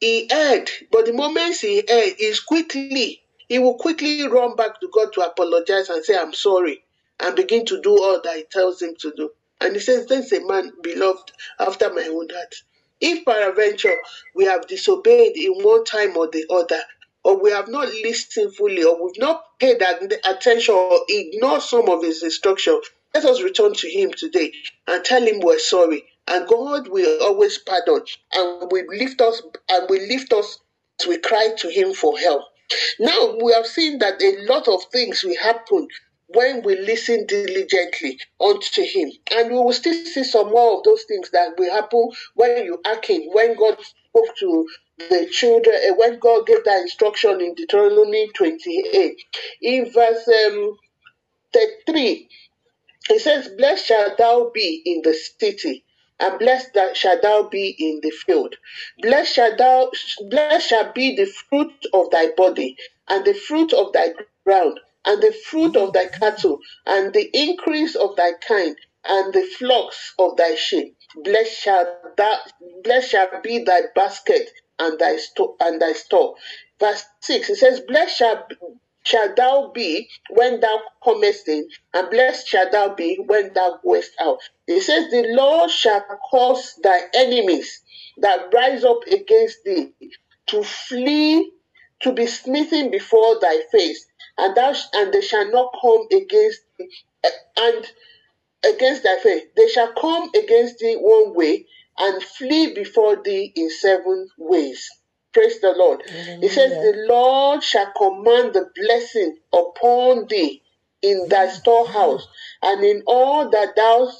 He 0.00 0.30
erred, 0.30 0.70
but 0.92 1.06
the 1.06 1.14
moment 1.14 1.56
he 1.58 1.88
erred, 1.88 2.16
is 2.18 2.40
quickly, 2.40 3.22
he 3.48 3.58
will 3.60 3.76
quickly 3.78 4.26
run 4.28 4.56
back 4.56 4.80
to 4.80 4.90
God 4.92 5.12
to 5.14 5.22
apologize 5.22 5.88
and 5.90 6.04
say, 6.04 6.18
I'm 6.18 6.34
sorry, 6.34 6.84
and 7.20 7.36
begin 7.36 7.66
to 7.66 7.80
do 7.82 7.92
all 8.02 8.20
that 8.22 8.36
he 8.36 8.44
tells 8.50 8.82
him 8.82 8.96
to 9.00 9.12
do. 9.16 9.30
And 9.60 9.74
he 9.74 9.80
says, 9.80 10.06
There's 10.06 10.32
a 10.32 10.44
man 10.46 10.72
beloved 10.82 11.32
after 11.60 11.92
my 11.94 12.02
own 12.10 12.28
heart. 12.30 12.54
If 13.00 13.24
peradventure 13.24 13.96
we 14.34 14.46
have 14.46 14.66
disobeyed 14.68 15.36
in 15.36 15.54
one 15.62 15.84
time 15.84 16.16
or 16.16 16.28
the 16.28 16.46
other, 16.50 16.82
or 17.26 17.42
we 17.42 17.50
have 17.50 17.66
not 17.66 17.88
listened 17.88 18.54
fully, 18.54 18.84
or 18.84 19.02
we've 19.04 19.18
not 19.18 19.42
paid 19.58 19.82
attention 20.24 20.74
or 20.76 21.00
ignored 21.08 21.60
some 21.60 21.88
of 21.88 22.00
his 22.00 22.22
instruction, 22.22 22.80
let 23.14 23.24
us 23.24 23.42
return 23.42 23.74
to 23.74 23.90
him 23.90 24.12
today 24.12 24.52
and 24.86 25.04
tell 25.04 25.26
him 25.26 25.40
we're 25.40 25.58
sorry. 25.58 26.04
And 26.28 26.46
God 26.46 26.86
will 26.86 27.20
always 27.24 27.58
pardon 27.58 28.02
and 28.32 28.70
will 28.70 28.86
lift 28.96 29.20
us 29.20 29.42
and 29.68 29.90
will 29.90 30.06
lift 30.06 30.32
us 30.32 30.60
as 31.00 31.08
we 31.08 31.18
cry 31.18 31.48
to 31.58 31.68
him 31.68 31.94
for 31.94 32.16
help. 32.16 32.42
Now 33.00 33.36
we 33.42 33.52
have 33.54 33.66
seen 33.66 33.98
that 33.98 34.22
a 34.22 34.46
lot 34.46 34.68
of 34.68 34.84
things 34.92 35.24
will 35.24 35.36
happen 35.42 35.88
when 36.28 36.62
we 36.62 36.76
listen 36.76 37.26
diligently 37.26 38.20
unto 38.40 38.82
him. 38.82 39.10
And 39.32 39.50
we 39.50 39.56
will 39.56 39.72
still 39.72 39.94
see 40.04 40.22
some 40.22 40.50
more 40.50 40.78
of 40.78 40.84
those 40.84 41.02
things 41.04 41.30
that 41.30 41.58
will 41.58 41.72
happen 41.72 42.08
when 42.34 42.64
you 42.64 42.80
hearken, 42.84 43.30
when 43.32 43.56
God 43.56 43.78
spoke 43.80 44.36
to 44.38 44.68
the 44.98 45.28
children, 45.30 45.76
uh, 45.90 45.94
when 45.96 46.18
God 46.18 46.46
gave 46.46 46.64
that 46.64 46.80
instruction 46.80 47.40
in 47.40 47.54
Deuteronomy 47.54 48.30
28, 48.34 49.22
in 49.60 49.90
verse 49.90 50.28
um, 50.28 50.76
3, 51.86 52.28
it 53.10 53.20
says, 53.20 53.48
Blessed 53.48 53.84
shall 53.84 54.16
thou 54.16 54.50
be 54.54 54.82
in 54.84 55.02
the 55.02 55.14
city, 55.14 55.84
and 56.18 56.38
blessed 56.38 56.72
that 56.74 56.96
shall 56.96 57.20
thou 57.20 57.48
be 57.48 57.76
in 57.78 58.00
the 58.02 58.10
field. 58.10 58.56
Blessed 59.00 59.34
shall 59.34 59.56
thou, 59.56 59.90
blessed 60.30 60.68
shall 60.68 60.92
be 60.92 61.14
the 61.14 61.26
fruit 61.26 61.86
of 61.92 62.10
thy 62.10 62.28
body, 62.30 62.76
and 63.08 63.24
the 63.24 63.34
fruit 63.34 63.72
of 63.74 63.92
thy 63.92 64.14
ground, 64.44 64.80
and 65.04 65.22
the 65.22 65.32
fruit 65.32 65.76
of 65.76 65.92
thy 65.92 66.06
cattle, 66.06 66.58
and 66.86 67.12
the 67.12 67.30
increase 67.32 67.94
of 67.94 68.16
thy 68.16 68.32
kind, 68.46 68.76
and 69.04 69.32
the 69.34 69.46
flocks 69.58 70.14
of 70.18 70.36
thy 70.36 70.54
sheep. 70.54 70.96
Blessed 71.22 71.60
shall 71.60 72.00
that 72.16 72.52
blessed 72.82 73.10
shall 73.10 73.40
be 73.42 73.58
thy 73.62 73.82
basket 73.94 74.50
and 74.78 74.98
thy 74.98 75.16
store 75.16 75.54
and 75.60 75.80
thy 75.80 75.92
store. 75.92 76.34
Verse 76.80 77.04
6 77.20 77.50
it 77.50 77.56
says, 77.56 77.80
Blessed 77.80 78.22
shall 79.04 79.34
thou 79.34 79.70
be 79.72 80.08
when 80.30 80.60
thou 80.60 80.80
comest 81.02 81.48
in, 81.48 81.68
and 81.94 82.10
blessed 82.10 82.48
shalt 82.48 82.72
thou 82.72 82.94
be 82.94 83.16
when 83.26 83.52
thou 83.54 83.78
goest 83.84 84.12
out. 84.20 84.38
It 84.66 84.82
says, 84.82 85.10
The 85.10 85.26
Lord 85.30 85.70
shall 85.70 86.04
cause 86.30 86.74
thy 86.82 87.00
enemies 87.14 87.82
that 88.18 88.52
rise 88.52 88.84
up 88.84 89.00
against 89.10 89.64
thee 89.64 89.92
to 90.48 90.62
flee, 90.62 91.52
to 92.00 92.12
be 92.12 92.26
smitten 92.26 92.90
before 92.90 93.38
thy 93.40 93.60
face, 93.72 94.06
and 94.38 94.56
thou 94.56 94.74
and 94.94 95.12
they 95.12 95.20
shall 95.22 95.50
not 95.50 95.72
come 95.80 96.06
against 96.12 96.60
thee, 96.78 96.90
eh, 97.24 97.30
and 97.58 97.86
against 98.74 99.04
thy 99.04 99.18
face. 99.18 99.44
They 99.56 99.68
shall 99.68 99.92
come 99.92 100.30
against 100.34 100.78
thee 100.78 100.96
one 100.96 101.34
way 101.34 101.66
and 101.98 102.22
flee 102.22 102.74
before 102.74 103.22
thee 103.22 103.52
in 103.54 103.70
seven 103.70 104.28
ways. 104.38 104.88
Praise 105.32 105.60
the 105.60 105.74
Lord. 105.76 106.02
He 106.40 106.48
says, 106.48 106.70
The 106.70 107.04
Lord 107.08 107.62
shall 107.62 107.92
command 107.96 108.54
the 108.54 108.70
blessing 108.74 109.36
upon 109.52 110.26
thee 110.28 110.62
in 111.02 111.28
thy 111.28 111.46
mm. 111.46 111.50
storehouse 111.50 112.26
and 112.62 112.82
in 112.82 113.02
all 113.06 113.50
that 113.50 113.76
thou 113.76 114.10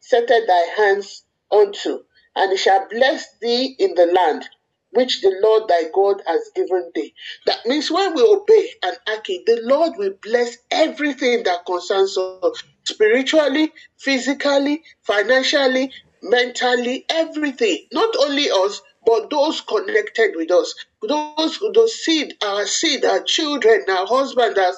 settest 0.00 0.46
thy 0.46 0.66
hands 0.76 1.24
unto, 1.50 2.00
and 2.36 2.52
he 2.52 2.56
shall 2.56 2.86
bless 2.88 3.26
thee 3.40 3.74
in 3.78 3.94
the 3.94 4.06
land 4.06 4.48
which 4.92 5.22
the 5.22 5.34
Lord 5.42 5.68
thy 5.68 5.84
God 5.92 6.22
has 6.26 6.50
given 6.54 6.92
thee. 6.94 7.14
That 7.46 7.64
means 7.66 7.90
when 7.90 8.14
we 8.14 8.22
obey 8.22 8.68
and 8.82 8.96
act, 9.08 9.26
the 9.26 9.60
Lord 9.62 9.92
will 9.96 10.14
bless 10.22 10.58
everything 10.70 11.44
that 11.44 11.64
concerns 11.66 12.16
us 12.18 12.62
spiritually, 12.84 13.72
physically, 13.98 14.82
financially, 15.02 15.92
mentally, 16.22 17.04
everything. 17.08 17.86
Not 17.92 18.14
only 18.18 18.50
us, 18.50 18.80
but 19.04 19.30
those 19.30 19.60
connected 19.60 20.36
with 20.36 20.50
us, 20.50 20.74
those 21.02 21.58
those 21.74 21.94
seed, 22.04 22.36
our 22.42 22.66
seed, 22.66 23.04
our 23.04 23.22
children, 23.22 23.84
our 23.88 24.06
husband, 24.06 24.56
our, 24.56 24.72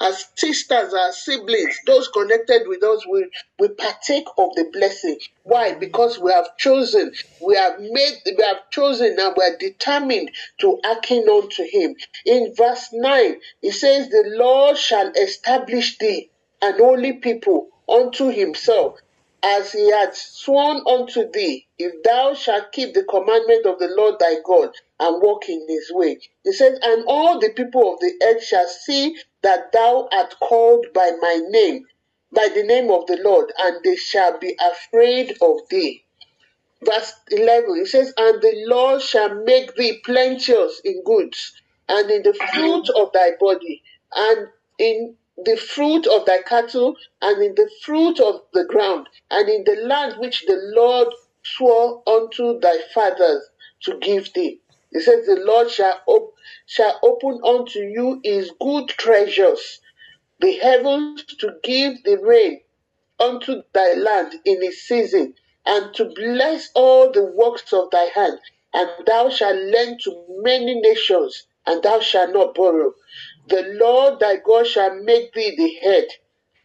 our 0.00 0.12
sisters, 0.36 0.94
our 0.94 1.12
siblings, 1.12 1.76
those 1.86 2.06
connected 2.08 2.68
with 2.68 2.84
us 2.84 3.04
will, 3.06 3.24
will 3.58 3.70
partake 3.70 4.26
of 4.38 4.54
the 4.54 4.70
blessing. 4.72 5.18
Why? 5.42 5.74
Because 5.74 6.20
we 6.20 6.30
have 6.30 6.56
chosen, 6.56 7.12
we 7.40 7.56
have 7.56 7.80
made, 7.80 8.14
we 8.26 8.44
have 8.44 8.70
chosen 8.70 9.16
and 9.18 9.34
we 9.36 9.44
are 9.44 9.56
determined 9.58 10.30
to 10.60 10.78
hearken 10.84 11.26
unto 11.28 11.64
him. 11.64 11.96
In 12.24 12.54
verse 12.54 12.90
9, 12.92 13.40
it 13.62 13.72
says, 13.72 14.08
The 14.08 14.34
Lord 14.36 14.78
shall 14.78 15.10
establish 15.10 15.98
thee 15.98 16.30
an 16.62 16.78
holy 16.78 17.14
people 17.14 17.68
unto 17.88 18.28
himself 18.30 19.00
as 19.44 19.72
he 19.72 19.90
had 19.90 20.14
sworn 20.16 20.82
unto 20.88 21.30
thee, 21.32 21.66
if 21.78 22.02
thou 22.04 22.34
shalt 22.34 22.72
keep 22.72 22.94
the 22.94 23.04
commandment 23.04 23.66
of 23.66 23.78
the 23.78 23.88
Lord 23.88 24.16
thy 24.20 24.36
God 24.44 24.70
and 25.00 25.22
walk 25.22 25.48
in 25.50 25.66
his 25.68 25.92
way. 25.92 26.18
He 26.44 26.52
says, 26.52 26.78
And 26.82 27.04
all 27.08 27.38
the 27.40 27.50
people 27.50 27.94
of 27.94 28.00
the 28.00 28.12
earth 28.24 28.44
shall 28.44 28.68
see 28.68 29.16
that 29.42 29.72
thou 29.72 30.08
art 30.12 30.34
called 30.40 30.86
by 30.94 31.12
my 31.20 31.40
name, 31.50 31.84
by 32.34 32.48
the 32.54 32.64
name 32.64 32.90
of 32.90 33.06
the 33.06 33.18
Lord, 33.22 33.52
and 33.58 33.84
they 33.84 33.96
shall 33.96 34.38
be 34.38 34.56
afraid 34.60 35.36
of 35.42 35.60
thee. 35.70 36.04
Verse 36.84 37.12
11, 37.30 37.78
it 37.80 37.88
says, 37.88 38.14
And 38.16 38.42
the 38.42 38.64
Lord 38.68 39.02
shall 39.02 39.34
make 39.44 39.74
thee 39.76 40.00
plenteous 40.04 40.80
in 40.84 41.02
goods, 41.04 41.52
and 41.88 42.10
in 42.10 42.22
the 42.22 42.34
fruit 42.54 42.88
of 42.90 43.12
thy 43.12 43.32
body, 43.40 43.82
and 44.14 44.48
in 44.78 45.16
the 45.36 45.56
fruit 45.56 46.06
of 46.06 46.26
thy 46.26 46.42
cattle, 46.42 46.96
and 47.22 47.42
in 47.42 47.54
the 47.54 47.70
fruit 47.82 48.20
of 48.20 48.42
the 48.52 48.64
ground, 48.64 49.08
and 49.30 49.48
in 49.48 49.64
the 49.64 49.76
land 49.86 50.16
which 50.18 50.44
the 50.46 50.56
Lord 50.76 51.08
swore 51.44 52.02
unto 52.06 52.60
thy 52.60 52.78
fathers 52.94 53.48
to 53.82 53.98
give 53.98 54.32
thee. 54.34 54.60
He 54.92 55.00
says, 55.00 55.26
The 55.26 55.36
Lord 55.44 55.70
shall, 55.70 56.00
op- 56.06 56.34
shall 56.66 56.98
open 57.02 57.40
unto 57.44 57.80
you 57.80 58.20
his 58.24 58.52
good 58.60 58.88
treasures, 58.88 59.80
the 60.40 60.52
heavens 60.58 61.24
to 61.40 61.54
give 61.62 62.02
the 62.04 62.18
rain 62.18 62.60
unto 63.20 63.62
thy 63.72 63.94
land 63.94 64.34
in 64.44 64.62
its 64.62 64.82
season, 64.82 65.34
and 65.66 65.94
to 65.94 66.06
bless 66.14 66.70
all 66.74 67.10
the 67.10 67.24
works 67.24 67.72
of 67.72 67.90
thy 67.90 68.04
hand. 68.14 68.38
And 68.74 68.90
thou 69.06 69.30
shalt 69.30 69.56
lend 69.56 70.00
to 70.04 70.24
many 70.42 70.80
nations, 70.80 71.46
and 71.66 71.82
thou 71.82 72.00
shalt 72.00 72.32
not 72.32 72.54
borrow. 72.54 72.92
The 73.48 73.62
Lord 73.80 74.20
thy 74.20 74.36
God 74.36 74.66
shall 74.66 74.94
make 75.02 75.32
thee 75.34 75.54
the 75.56 75.74
head 75.86 76.08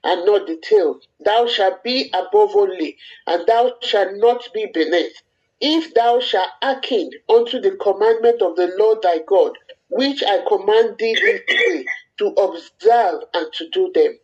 and 0.03 0.25
not 0.25 0.47
the 0.47 0.57
tail. 0.57 0.99
Thou 1.19 1.47
shalt 1.47 1.83
be 1.83 2.09
above 2.13 2.55
only, 2.55 2.97
and 3.27 3.45
thou 3.47 3.73
shalt 3.81 4.13
not 4.15 4.47
be 4.53 4.67
beneath. 4.73 5.21
If 5.59 5.93
thou 5.93 6.21
shalt 6.21 6.49
hearken 6.61 7.11
unto 7.27 7.59
the 7.59 7.71
commandment 7.77 8.41
of 8.41 8.55
the 8.55 8.73
Lord 8.77 9.01
thy 9.01 9.19
God, 9.27 9.57
which 9.89 10.23
I 10.23 10.43
command 10.47 10.97
thee 10.99 11.15
this 11.15 11.41
day, 11.47 11.85
to 12.19 12.27
observe 12.27 13.23
and 13.33 13.51
to 13.53 13.69
do 13.71 13.91
them. 13.93 14.17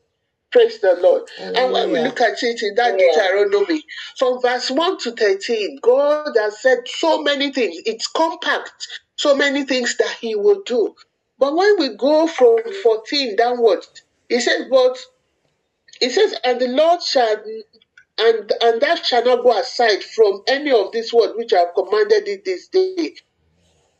Praise 0.51 0.79
the 0.79 0.95
Lord. 1.01 1.23
And 1.39 1.73
when 1.73 1.91
we 1.91 1.99
look 1.99 2.21
at 2.21 2.41
it 2.41 2.61
in 2.63 2.75
that 2.75 2.97
Deuteronomy, 2.97 3.83
from 4.17 4.41
verse 4.41 4.71
1 4.71 4.99
to 4.99 5.11
13, 5.11 5.79
God 5.81 6.31
has 6.37 6.61
said 6.61 6.79
so 6.87 7.21
many 7.21 7.51
things. 7.51 7.75
It's 7.85 8.07
compact, 8.07 8.87
so 9.17 9.35
many 9.35 9.65
things 9.65 9.97
that 9.97 10.15
He 10.21 10.35
will 10.35 10.61
do. 10.65 10.95
But 11.45 11.55
when 11.55 11.77
we 11.77 11.89
go 11.89 12.25
from 12.25 12.57
14 12.81 13.35
downwards, 13.35 14.01
He 14.29 14.39
says, 14.39 14.65
But 14.67 14.97
He 15.99 16.09
says, 16.09 16.33
And 16.43 16.59
the 16.59 16.69
Lord 16.69 17.03
shall 17.03 17.35
and 18.17 18.51
and 18.63 18.81
that 18.81 19.05
shall 19.05 19.23
not 19.23 19.43
go 19.43 19.55
aside 19.55 20.03
from 20.03 20.41
any 20.47 20.71
of 20.71 20.91
these 20.91 21.13
words 21.13 21.33
which 21.35 21.53
I 21.53 21.57
have 21.59 21.75
commanded 21.75 22.27
it 22.27 22.45
this 22.45 22.67
day, 22.69 23.13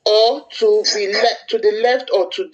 or 0.07 0.47
to 0.53 0.83
be 0.95 1.13
left 1.13 1.47
to 1.49 1.59
the 1.59 1.71
left 1.83 2.09
or 2.11 2.31
to 2.31 2.49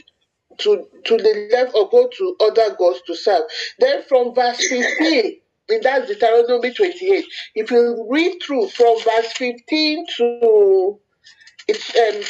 to 0.58 0.86
to 1.06 1.16
the 1.16 1.48
left 1.54 1.74
or 1.74 1.88
go 1.88 2.10
to 2.10 2.36
other 2.42 2.76
gods 2.76 3.02
to 3.08 3.16
serve. 3.16 3.44
Then 3.80 4.04
from 4.10 4.36
verse 4.36 4.68
15, 4.68 5.40
in 5.70 5.82
that 5.84 6.06
Deuteronomy 6.06 6.74
28, 6.74 7.26
if 7.56 7.72
you 7.72 8.08
read 8.10 8.40
through 8.44 8.68
from 8.68 8.98
verse 9.00 9.32
15 9.38 10.06
to 10.18 11.00
it's 11.70 11.96
um 11.96 12.22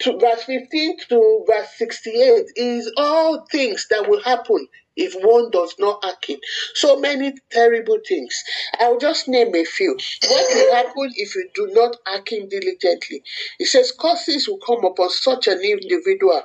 to 0.00 0.18
verse 0.18 0.44
15 0.44 0.96
to 1.08 1.44
verse 1.48 1.68
68 1.76 2.46
is 2.56 2.92
all 2.96 3.46
things 3.50 3.86
that 3.90 4.08
will 4.08 4.22
happen 4.22 4.68
if 4.96 5.14
one 5.24 5.50
does 5.50 5.74
not 5.78 6.02
hearken. 6.02 6.36
So 6.74 6.98
many 6.98 7.32
terrible 7.50 7.98
things. 8.06 8.42
I'll 8.80 8.98
just 8.98 9.28
name 9.28 9.54
a 9.54 9.64
few. 9.64 9.96
What 10.28 10.46
will 10.54 10.74
happen 10.74 11.12
if 11.14 11.34
you 11.34 11.48
do 11.54 11.70
not 11.72 11.96
hearken 12.04 12.48
diligently? 12.48 13.22
It 13.60 13.66
says 13.66 13.92
curses 13.98 14.48
will 14.48 14.58
come 14.58 14.84
upon 14.84 15.10
such 15.10 15.46
an 15.46 15.60
individual 15.60 16.42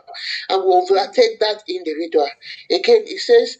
and 0.49 0.63
will 0.63 0.85
overtake 0.89 1.39
that 1.39 1.63
individual. 1.67 2.29
Again, 2.69 3.03
it 3.07 3.19
says 3.19 3.57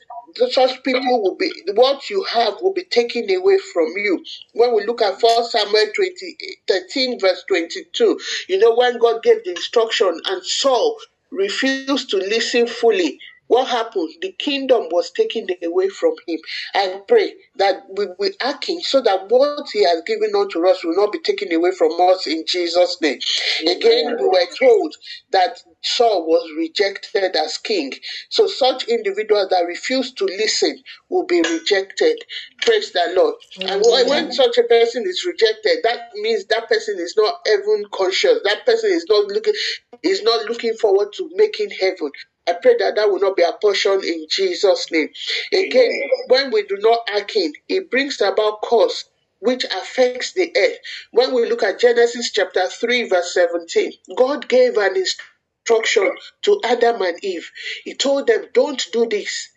such 0.52 0.84
people 0.84 1.22
will 1.22 1.36
be 1.36 1.52
what 1.74 2.10
you 2.10 2.24
have 2.24 2.56
will 2.62 2.74
be 2.74 2.84
taken 2.86 3.30
away 3.36 3.58
from 3.74 3.88
you. 3.96 4.24
When 4.54 4.76
we 4.76 4.86
look 4.86 5.02
at 5.02 5.22
1 5.22 5.46
Samuel 5.46 5.86
20, 5.96 6.38
13, 6.67 7.19
verse 7.19 7.43
22, 7.48 8.19
you 8.50 8.58
know, 8.60 8.76
when 8.76 8.98
God 9.00 9.24
gave 9.24 9.43
the 9.43 9.52
instruction 9.52 10.19
and 10.26 10.43
Saul 10.43 10.98
refused 11.32 12.10
to 12.12 12.17
listen 12.17 12.67
fully, 12.67 13.19
what 13.48 13.67
happened? 13.67 14.10
The 14.22 14.32
kingdom 14.32 14.88
was 14.89 15.12
taken 15.12 15.48
away 15.63 15.89
from 15.89 16.13
him. 16.28 16.39
I 16.74 17.02
pray 17.08 17.34
that 17.58 17.84
we 17.96 18.08
will 18.17 18.32
hearken 18.41 18.82
so 18.82 19.02
that 19.02 19.30
what 19.30 19.67
he 19.72 19.84
has 19.84 20.02
given 20.08 20.32
unto 20.36 20.65
us 20.67 20.84
will 20.84 20.96
not 20.96 21.12
be 21.12 21.19
taken 21.19 21.52
away 21.54 21.72
from 21.72 21.91
us 22.02 22.26
in 22.26 22.46
Jesus' 22.48 22.98
name. 23.02 23.19
Again, 23.69 24.15
we 24.19 24.26
were 24.28 24.48
told 24.58 24.96
that 25.32 25.62
Saul 25.84 26.26
was 26.26 26.50
rejected 26.58 27.36
as 27.36 27.58
king. 27.58 27.93
So 28.30 28.48
such 28.48 28.86
individuals 28.88 29.50
that 29.50 29.65
refuse 29.67 30.13
to 30.13 30.26
listen 30.26 30.80
will 31.10 31.26
be 31.26 31.41
rejected. 31.41 32.24
Praise 32.62 32.91
the 32.91 33.13
Lord. 33.15 33.36
And 33.69 33.84
when, 34.10 34.32
such 34.32 34.58
a 34.58 34.63
person 34.63 35.04
is 35.08 35.26
rejected, 35.26 35.80
that 35.84 36.13
means 36.15 36.46
that 36.46 36.69
person 36.69 36.98
is 37.00 37.15
not 37.17 37.36
heaven 37.46 37.86
conscious. 37.91 38.39
That 38.46 38.65
person 38.65 38.91
is 38.91 39.06
not 39.10 39.28
looking 39.28 39.54
is 40.04 40.24
not 40.24 40.46
looking 40.50 40.74
forward 40.76 41.13
to 41.13 41.30
making 41.36 41.72
heaven. 41.80 42.12
I 42.48 42.54
pray 42.62 42.76
that 42.80 42.96
that 42.96 43.10
will 43.10 43.19
not 43.19 43.38
be 43.38 43.43
a 43.43 43.54
portion 43.62 44.02
in 44.04 44.28
Jesus' 44.30 44.91
name. 44.91 45.10
Again, 45.54 45.91
when 46.28 46.52
we 46.52 46.63
do 46.63 46.78
not 46.80 47.00
act 47.15 47.36
in, 47.36 47.54
it 47.69 47.89
brings 47.91 48.22
about 48.22 48.62
cause 48.62 49.06
which 49.39 49.65
affects 49.65 50.34
the 50.34 50.54
earth. 50.58 50.78
When 51.12 51.34
we 51.34 51.50
look 51.50 51.63
at 51.63 51.80
Genesis 51.80 52.32
chapter 52.32 52.67
3, 52.67 53.10
verse 53.10 53.34
17, 53.34 53.91
God 54.17 54.48
gave 54.48 54.78
an 54.78 54.96
instruction 54.96 55.33
to 55.65 56.62
Adam 56.63 57.02
and 57.02 57.23
Eve. 57.23 57.49
He 57.84 57.95
told 57.95 58.28
them, 58.28 58.45
Don't 58.54 58.84
do 58.91 59.08
this. 59.08 59.49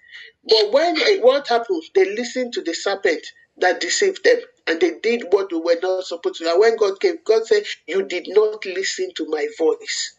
But 0.49 0.73
when 0.73 0.97
eh, 1.01 1.19
what 1.21 1.49
happened, 1.49 1.83
they 1.95 2.05
listened 2.15 2.53
to 2.55 2.63
the 2.63 2.75
serpent 2.75 3.27
that 3.59 3.81
deceived 3.81 4.25
them 4.25 4.39
and 4.67 4.81
they 4.81 4.99
did 5.03 5.25
what 5.31 5.51
they 5.51 5.57
were 5.57 5.79
not 5.83 6.05
supposed 6.05 6.37
to. 6.41 6.51
And 6.51 6.61
when 6.61 6.77
God 6.77 7.01
came, 7.01 7.17
God 7.25 7.47
said, 7.47 7.65
You 7.87 8.03
did 8.05 8.27
not 8.29 8.65
listen 8.65 9.11
to 9.17 9.27
my 9.29 9.47
voice. 9.59 10.15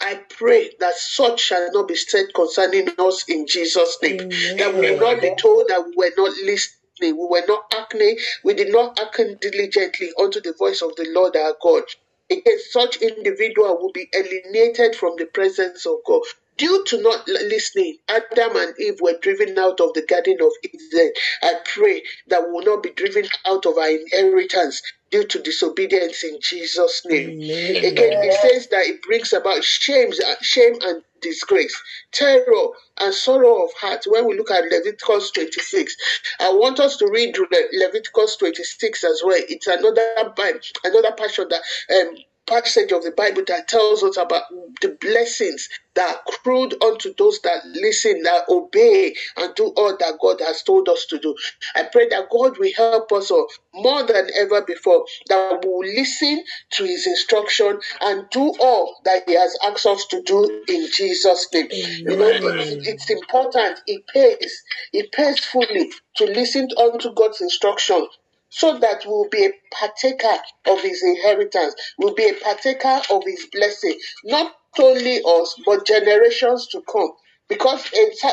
I 0.00 0.14
pray 0.30 0.70
that 0.80 0.94
such 0.94 1.40
shall 1.40 1.70
not 1.72 1.88
be 1.88 1.96
said 1.96 2.26
concerning 2.34 2.88
us 2.98 3.24
in 3.28 3.46
Jesus' 3.46 3.98
name. 4.02 4.20
Amen. 4.20 4.56
That 4.58 4.74
we 4.74 4.80
will 4.92 5.00
not 5.00 5.22
be 5.22 5.34
told 5.36 5.68
that 5.68 5.84
we 5.86 5.94
were 5.96 6.12
not 6.16 6.36
listening, 6.44 6.72
we 7.02 7.12
were 7.28 7.44
not 7.48 7.64
acting, 7.74 8.18
we 8.44 8.54
did 8.54 8.72
not 8.72 8.98
hearken 8.98 9.38
diligently 9.40 10.10
unto 10.20 10.40
the 10.40 10.54
voice 10.58 10.82
of 10.82 10.94
the 10.96 11.06
Lord 11.14 11.36
our 11.36 11.54
God. 11.62 11.84
Again, 12.30 12.58
such 12.70 12.96
individual 13.02 13.78
will 13.80 13.92
be 13.92 14.08
alienated 14.14 14.96
from 14.96 15.16
the 15.18 15.26
presence 15.26 15.86
of 15.86 15.98
God. 16.06 16.22
due 16.56 16.84
to 16.84 17.02
not 17.02 17.26
listening, 17.28 17.98
Adam 18.08 18.56
and 18.56 18.74
Eve 18.80 19.00
were 19.00 19.18
driven 19.22 19.58
out 19.58 19.80
of 19.80 19.92
the 19.94 20.02
Garden 20.02 20.38
of 20.40 20.52
Eden. 20.64 21.12
I 21.42 21.54
pray 21.64 22.02
that 22.28 22.44
we 22.44 22.52
will 22.52 22.64
not 22.64 22.82
be 22.82 22.90
driven 22.90 23.26
out 23.46 23.66
of 23.66 23.78
our 23.78 23.90
inheritance 23.90 24.82
due 25.10 25.24
to 25.24 25.38
disobedience 25.42 26.24
in 26.24 26.38
Jesus' 26.42 27.02
name. 27.06 27.30
Amen. 27.30 27.76
Again, 27.84 28.14
it 28.22 28.34
says 28.34 28.68
that 28.68 28.86
it 28.86 29.02
brings 29.02 29.32
about 29.32 29.64
shame, 29.64 30.10
uh, 30.26 30.34
shame 30.42 30.74
and 30.82 31.02
disgrace, 31.20 31.74
terror 32.12 32.68
and 32.98 33.12
sorrow 33.14 33.64
of 33.64 33.70
heart. 33.74 34.04
When 34.06 34.26
we 34.26 34.36
look 34.36 34.50
at 34.50 34.64
Leviticus 34.64 35.30
26, 35.32 35.96
I 36.40 36.52
want 36.52 36.80
us 36.80 36.96
to 36.98 37.08
read 37.08 37.36
Le- 37.38 37.78
Leviticus 37.84 38.36
26 38.36 39.04
as 39.04 39.22
well. 39.24 39.40
It's 39.48 39.66
another 39.66 40.32
another 40.84 41.12
passion 41.16 41.48
that 41.50 41.62
um, 42.00 42.16
passage 42.46 42.92
of 42.92 43.02
the 43.02 43.12
Bible 43.12 43.42
that 43.48 43.68
tells 43.68 44.02
us 44.02 44.16
about 44.16 44.44
the 44.80 44.96
blessings 45.00 45.68
that 45.94 46.20
accrued 46.28 46.74
unto 46.82 47.14
those 47.14 47.40
that 47.40 47.64
listen, 47.66 48.22
that 48.22 48.44
obey, 48.48 49.14
and 49.36 49.54
do 49.54 49.72
all 49.76 49.96
that 49.96 50.18
God 50.20 50.40
has 50.40 50.62
told 50.62 50.88
us 50.88 51.06
to 51.06 51.18
do. 51.18 51.34
I 51.74 51.84
pray 51.90 52.08
that 52.10 52.28
God 52.30 52.58
will 52.58 52.70
help 52.76 53.10
us 53.12 53.30
all 53.30 53.48
more 53.74 54.02
than 54.04 54.28
ever 54.38 54.62
before, 54.62 55.04
that 55.28 55.60
we 55.64 55.70
will 55.70 55.86
listen 55.86 56.42
to 56.72 56.84
His 56.84 57.06
instruction 57.06 57.80
and 58.02 58.28
do 58.30 58.52
all 58.60 58.96
that 59.04 59.24
He 59.26 59.34
has 59.34 59.56
asked 59.64 59.86
us 59.86 60.06
to 60.06 60.22
do 60.22 60.64
in 60.68 60.88
Jesus' 60.92 61.48
name. 61.52 61.68
You 61.70 62.16
know, 62.16 62.28
it's, 62.30 62.86
it's 62.86 63.10
important. 63.10 63.80
It 63.86 64.06
pays. 64.08 64.62
It 64.92 65.12
pays 65.12 65.38
fully 65.40 65.90
to 66.16 66.24
listen 66.26 66.68
unto 66.78 67.12
God's 67.14 67.40
instruction 67.40 68.06
so 68.56 68.78
that 68.78 69.04
we'll 69.06 69.28
be 69.28 69.44
a 69.44 69.52
partaker 69.70 70.38
of 70.70 70.80
his 70.80 71.02
inheritance, 71.02 71.74
we'll 71.98 72.14
be 72.14 72.26
a 72.26 72.34
partaker 72.42 73.02
of 73.10 73.22
his 73.26 73.46
blessing, 73.52 73.98
not 74.24 74.50
only 74.78 75.20
us, 75.22 75.54
but 75.66 75.86
generations 75.86 76.66
to 76.68 76.80
come. 76.90 77.10
Because 77.48 77.84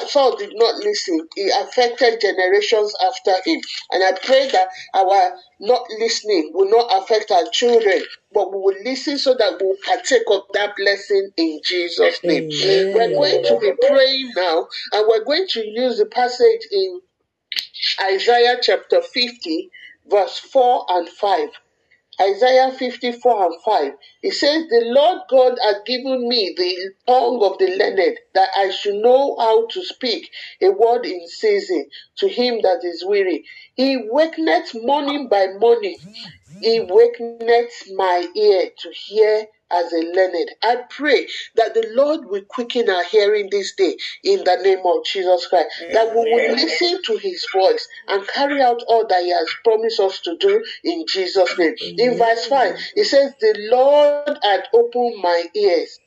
Saul 0.08 0.38
did 0.38 0.54
not 0.56 0.78
listen, 0.78 1.28
he 1.36 1.50
affected 1.50 2.22
generations 2.22 2.94
after 3.06 3.34
him. 3.46 3.60
And 3.92 4.02
I 4.02 4.18
pray 4.24 4.50
that 4.50 4.70
our 4.96 5.34
not 5.60 5.84
listening 6.00 6.52
will 6.54 6.70
not 6.70 7.04
affect 7.04 7.30
our 7.30 7.44
children, 7.52 8.02
but 8.34 8.52
we 8.52 8.60
will 8.60 8.78
listen 8.84 9.18
so 9.18 9.36
that 9.36 9.60
we 9.60 9.68
will 9.68 9.78
partake 9.86 10.24
of 10.32 10.44
that 10.54 10.76
blessing 10.78 11.32
in 11.36 11.60
Jesus' 11.66 12.24
name. 12.24 12.50
Amen. 12.50 12.94
We're 12.96 13.12
going 13.12 13.44
to 13.44 13.60
be 13.60 13.74
praying 13.88 14.32
now, 14.38 14.68
and 14.94 15.06
we're 15.08 15.26
going 15.26 15.48
to 15.50 15.68
use 15.68 15.98
the 15.98 16.06
passage 16.06 16.66
in 16.72 17.02
Isaiah 18.02 18.58
chapter 18.62 19.02
50, 19.02 19.70
verse 20.10 20.40
4 20.40 20.86
and 20.90 21.10
5. 21.10 21.50
Isaiah 22.22 22.72
54 22.72 23.46
and 23.46 23.62
5. 23.64 23.94
It 24.22 24.34
says, 24.34 24.68
The 24.70 24.84
Lord 24.86 25.22
God 25.30 25.58
has 25.64 25.78
given 25.86 26.28
me 26.28 26.54
the 26.56 26.92
tongue 27.08 27.44
of 27.44 27.58
the 27.58 27.76
learned, 27.76 28.18
that 28.34 28.50
I 28.56 28.70
should 28.70 28.96
know 28.96 29.36
how 29.40 29.66
to 29.68 29.84
speak 29.84 30.30
a 30.62 30.70
word 30.70 31.06
in 31.06 31.28
season 31.28 31.88
to 32.18 32.28
him 32.28 32.62
that 32.62 32.82
is 32.84 33.04
weary. 33.06 33.46
He 33.76 33.98
wakeneth 33.98 34.76
morning 34.84 35.28
by 35.28 35.48
morning. 35.60 35.98
He 36.62 36.80
wakeneth 36.82 37.92
my 37.96 38.28
ear 38.36 38.70
to 38.78 38.92
hear 38.92 39.48
as 39.74 39.92
a 39.94 39.98
learned. 39.98 40.52
I 40.64 40.78
pray 40.90 41.28
that 41.56 41.74
the 41.74 41.88
Lord 41.94 42.26
will 42.26 42.44
quicken 42.44 42.90
our 42.90 43.04
hearing 43.04 43.50
this 43.52 43.74
day 43.76 43.98
in 44.24 44.44
the 44.44 44.58
name 44.64 44.82
of 44.86 45.06
Jesus 45.06 45.48
Christ, 45.48 45.70
that 45.94 46.16
we 46.16 46.22
will 46.22 46.56
listen 46.56 47.02
to 47.04 47.18
his 47.18 47.46
voice 47.54 47.88
and 48.08 48.28
carry 48.28 48.62
out 48.62 48.84
all 48.88 49.08
that 49.08 49.24
he 49.24 49.30
has 49.32 49.48
promised 49.64 50.00
us 50.00 50.20
to 50.22 50.38
do 50.38 50.64
in 50.84 51.06
Jesus' 51.08 51.58
name. 51.58 51.76
In 51.98 52.18
verse 52.18 52.46
5, 52.48 52.76
it 52.96 53.06
says, 53.06 53.34
The 53.40 53.70
Lord 53.72 54.40
had 54.44 54.68
opened 54.74 55.22
my 55.22 55.46
ears. 55.56 56.00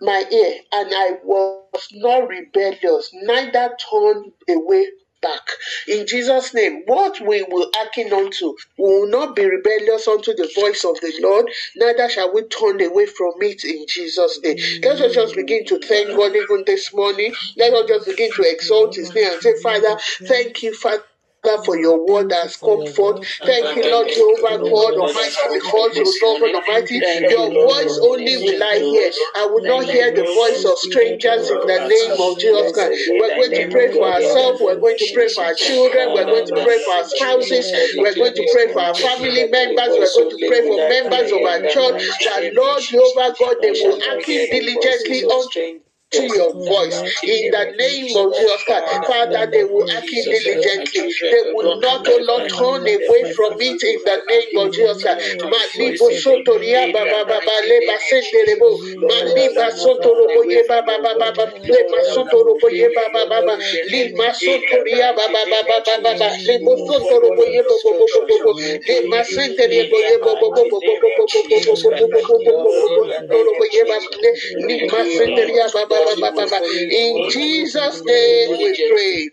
My 0.00 0.24
ear, 0.30 0.60
and 0.72 0.90
I 0.94 1.12
was 1.24 1.88
not 1.92 2.28
rebellious, 2.28 3.10
neither 3.14 3.76
turned 3.90 4.32
away 4.48 4.86
back. 5.26 5.48
In 5.88 6.06
Jesus' 6.06 6.54
name, 6.54 6.82
what 6.86 7.20
we 7.20 7.42
will 7.44 7.70
hearken 7.74 8.12
unto, 8.12 8.54
we 8.78 8.84
will 8.84 9.08
not 9.08 9.36
be 9.36 9.44
rebellious 9.44 10.06
unto 10.08 10.34
the 10.34 10.50
voice 10.54 10.84
of 10.84 11.00
the 11.00 11.12
Lord, 11.22 11.50
neither 11.76 12.08
shall 12.08 12.32
we 12.34 12.42
turn 12.44 12.80
away 12.82 13.06
from 13.06 13.32
it 13.40 13.64
in 13.64 13.86
Jesus' 13.88 14.40
name. 14.44 14.56
Let 14.84 15.00
us 15.00 15.14
just 15.14 15.34
begin 15.36 15.64
to 15.66 15.78
thank 15.80 16.08
God 16.16 16.34
even 16.36 16.64
this 16.66 16.92
morning. 16.94 17.34
Let 17.56 17.72
us 17.74 17.88
just 17.88 18.06
begin 18.06 18.32
to 18.34 18.42
exalt 18.50 18.96
his 18.96 19.14
name 19.14 19.32
and 19.32 19.42
say, 19.42 19.54
Father, 19.62 19.96
thank 20.26 20.62
you, 20.62 20.74
Father. 20.74 21.02
For 21.64 21.78
your 21.78 22.04
word 22.06 22.30
that 22.30 22.42
has 22.42 22.56
come 22.56 22.86
forth. 22.86 23.22
Thank 23.44 23.76
you, 23.76 23.90
Lord 23.90 24.08
Jehovah 24.08 24.58
God 24.58 24.94
Almighty, 24.98 25.46
because 25.54 25.96
you 25.96 26.06
God 26.20 26.42
Almighty, 26.42 26.98
your 27.30 27.48
voice 27.54 27.98
only 28.02 28.36
will 28.36 28.62
I 28.62 28.78
hear. 28.78 29.10
I 29.36 29.46
will 29.46 29.62
not 29.62 29.84
hear 29.86 30.10
the 30.14 30.24
voice 30.26 30.64
of 30.64 30.76
strangers 30.78 31.50
in 31.50 31.60
the 31.66 31.78
name 31.86 32.18
of 32.18 32.38
Jesus 32.38 32.72
Christ. 32.72 33.10
We're 33.10 33.36
going 33.36 33.54
to 33.54 33.68
pray 33.70 33.92
for 33.92 34.06
ourselves, 34.10 34.60
we're 34.60 34.80
going 34.80 34.98
to 34.98 35.08
pray 35.14 35.28
for 35.28 35.44
our 35.44 35.54
children, 35.54 36.12
we're 36.14 36.24
going 36.26 36.46
to 36.46 36.56
pray 36.62 36.78
for 36.84 36.92
our 36.94 37.04
spouses, 37.04 37.72
we're 37.96 38.14
going 38.14 38.34
to 38.34 38.44
pray 38.52 38.72
for 38.72 38.80
our 38.80 38.94
family 38.94 39.46
members, 39.48 39.94
we're 39.94 40.14
going 40.14 40.30
to 40.30 40.40
pray 40.48 40.62
for 40.66 40.76
members 40.88 41.32
of 41.32 41.40
our 41.42 41.60
church, 41.70 42.02
that 42.26 42.50
Lord 42.54 42.82
Jehovah 42.82 43.34
God, 43.38 43.56
they 43.62 43.72
will 43.72 44.00
hearken 44.00 44.46
diligently 44.50 45.24
unto 45.24 45.80
to 46.12 46.22
your 46.24 46.52
voice 46.64 47.02
in 47.26 47.50
the 47.50 47.74
name 47.78 48.16
of 48.16 48.34
Jesus 48.34 48.62
Christ. 48.64 48.86
Father, 49.06 49.50
they 49.52 49.64
will 49.64 49.86
hearken 49.88 50.28
diligently. 50.30 51.04
They 51.30 51.52
will 51.52 51.80
not, 51.80 52.06
oh 52.08 52.18
Lord, 52.22 52.48
turn 52.48 52.86
away 52.86 53.24
from 53.36 53.54
it 53.60 53.82
in 53.82 54.00
the 54.04 54.18
name 54.28 54.58
of 54.58 54.72
Jesus 54.74 55.02
Christ. 55.02 55.20
Baba 56.92 57.24
baba 57.28 57.56
leba. 57.64 57.96
Maliba 59.08 59.70
ye 60.44 60.62
baba 60.68 60.98
baba 61.02 61.32
baba 61.36 61.52
ye 61.60 62.88
baba 62.94 63.26
baba 63.28 63.58
lima 63.86 64.32
baba 64.44 65.12
baba 65.16 65.44
baba 65.48 65.80
baba 65.86 66.10
lebo 66.46 66.76
ye 74.66 74.68
ye 74.68 75.04
senderia 75.14 75.66
baba 75.74 75.95
in 76.90 77.30
Jesus' 77.30 78.02
name 78.04 78.50
we 78.58 78.76
pray. 78.88 79.30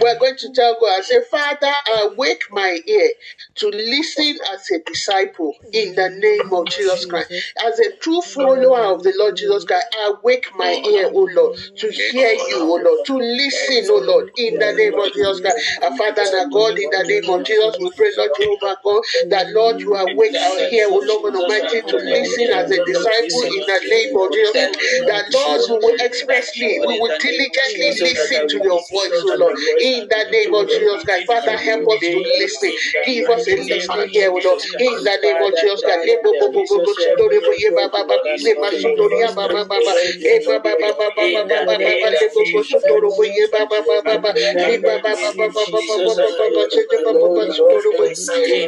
We're 0.00 0.18
going 0.18 0.36
to 0.38 0.50
tell 0.54 0.76
God, 0.80 0.98
I 0.98 1.00
say, 1.02 1.22
Father, 1.30 1.72
awake 2.04 2.42
my 2.50 2.80
ear 2.86 3.10
to 3.56 3.68
listen 3.68 4.38
as 4.52 4.70
a 4.72 4.80
disciple 4.86 5.54
in 5.72 5.94
the 5.94 6.08
name 6.10 6.52
of 6.52 6.68
Jesus 6.68 7.04
Christ. 7.06 7.30
As 7.64 7.78
a 7.78 7.96
true 8.00 8.20
follower 8.22 8.94
of 8.94 9.02
the 9.02 9.12
Lord 9.18 9.36
Jesus 9.36 9.64
Christ, 9.64 9.86
I 9.94 10.14
awake 10.18 10.46
my 10.56 10.78
ear, 10.84 11.10
O 11.14 11.28
Lord, 11.32 11.52
to 11.78 11.90
hear 11.90 12.32
you, 12.48 12.62
O 12.62 12.76
Lord, 12.82 13.00
to 13.06 13.16
listen, 13.18 13.86
O 13.90 13.98
Lord, 13.98 14.24
in 14.36 14.58
the 14.58 14.72
name 14.72 14.98
of 14.98 15.12
Jesus 15.12 15.40
Christ. 15.40 15.58
Our 15.82 15.92
Father 15.92 16.22
and 16.22 16.50
God, 16.52 16.78
in 16.78 16.90
the 16.90 17.04
name 17.08 17.28
of 17.30 17.44
Jesus, 17.44 17.76
we 17.80 17.90
pray, 17.96 18.10
Lord 18.18 18.32
Jehovah 18.36 18.76
God, 18.84 19.02
that 19.30 19.46
Lord, 19.54 19.76
you 19.80 19.94
awake 19.94 20.34
our 20.42 20.60
ear, 20.72 20.86
O 20.90 21.02
Lord 21.06 21.34
Almighty, 21.36 21.82
to 21.88 21.96
listen 21.96 22.48
as 22.52 22.70
a 22.70 22.80
disciple 22.84 23.42
in 23.44 23.64
the 23.66 23.80
name 23.88 24.16
of 24.16 24.32
Jesus. 24.32 24.68
That 25.06 25.21
Lord, 25.30 25.62
we 25.68 25.76
will 25.78 25.94
expressly, 26.04 26.80
we 26.86 26.94
will 26.98 27.14
diligently 27.18 27.92
listen 28.00 28.46
to 28.48 28.58
your 28.62 28.80
voice, 28.90 29.22
O 29.24 29.34
Lord. 29.38 29.54
In 29.80 30.08
the 30.08 30.24
name 30.30 30.54
of 30.54 30.68
Jesus 30.68 31.02
Christ, 31.04 31.26
Father, 31.26 31.52
help 31.56 31.86
us 31.88 32.08
to 32.08 32.18
listen. 32.38 32.72
Give 33.04 33.28
us 33.28 33.46
a 33.46 33.56
listening 33.56 34.08
ear, 34.14 34.30
O 34.30 34.34
Lord. 34.34 34.58
In 34.88 35.04
the 35.04 35.18
name 35.22 35.44
of 35.44 35.54
Jesus 35.54 36.94
Christ. 37.04 37.22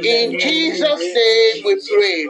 In 0.02 0.36
Jesus' 0.38 1.12
name 1.14 1.62
we 1.64 1.76
pray. 1.88 2.28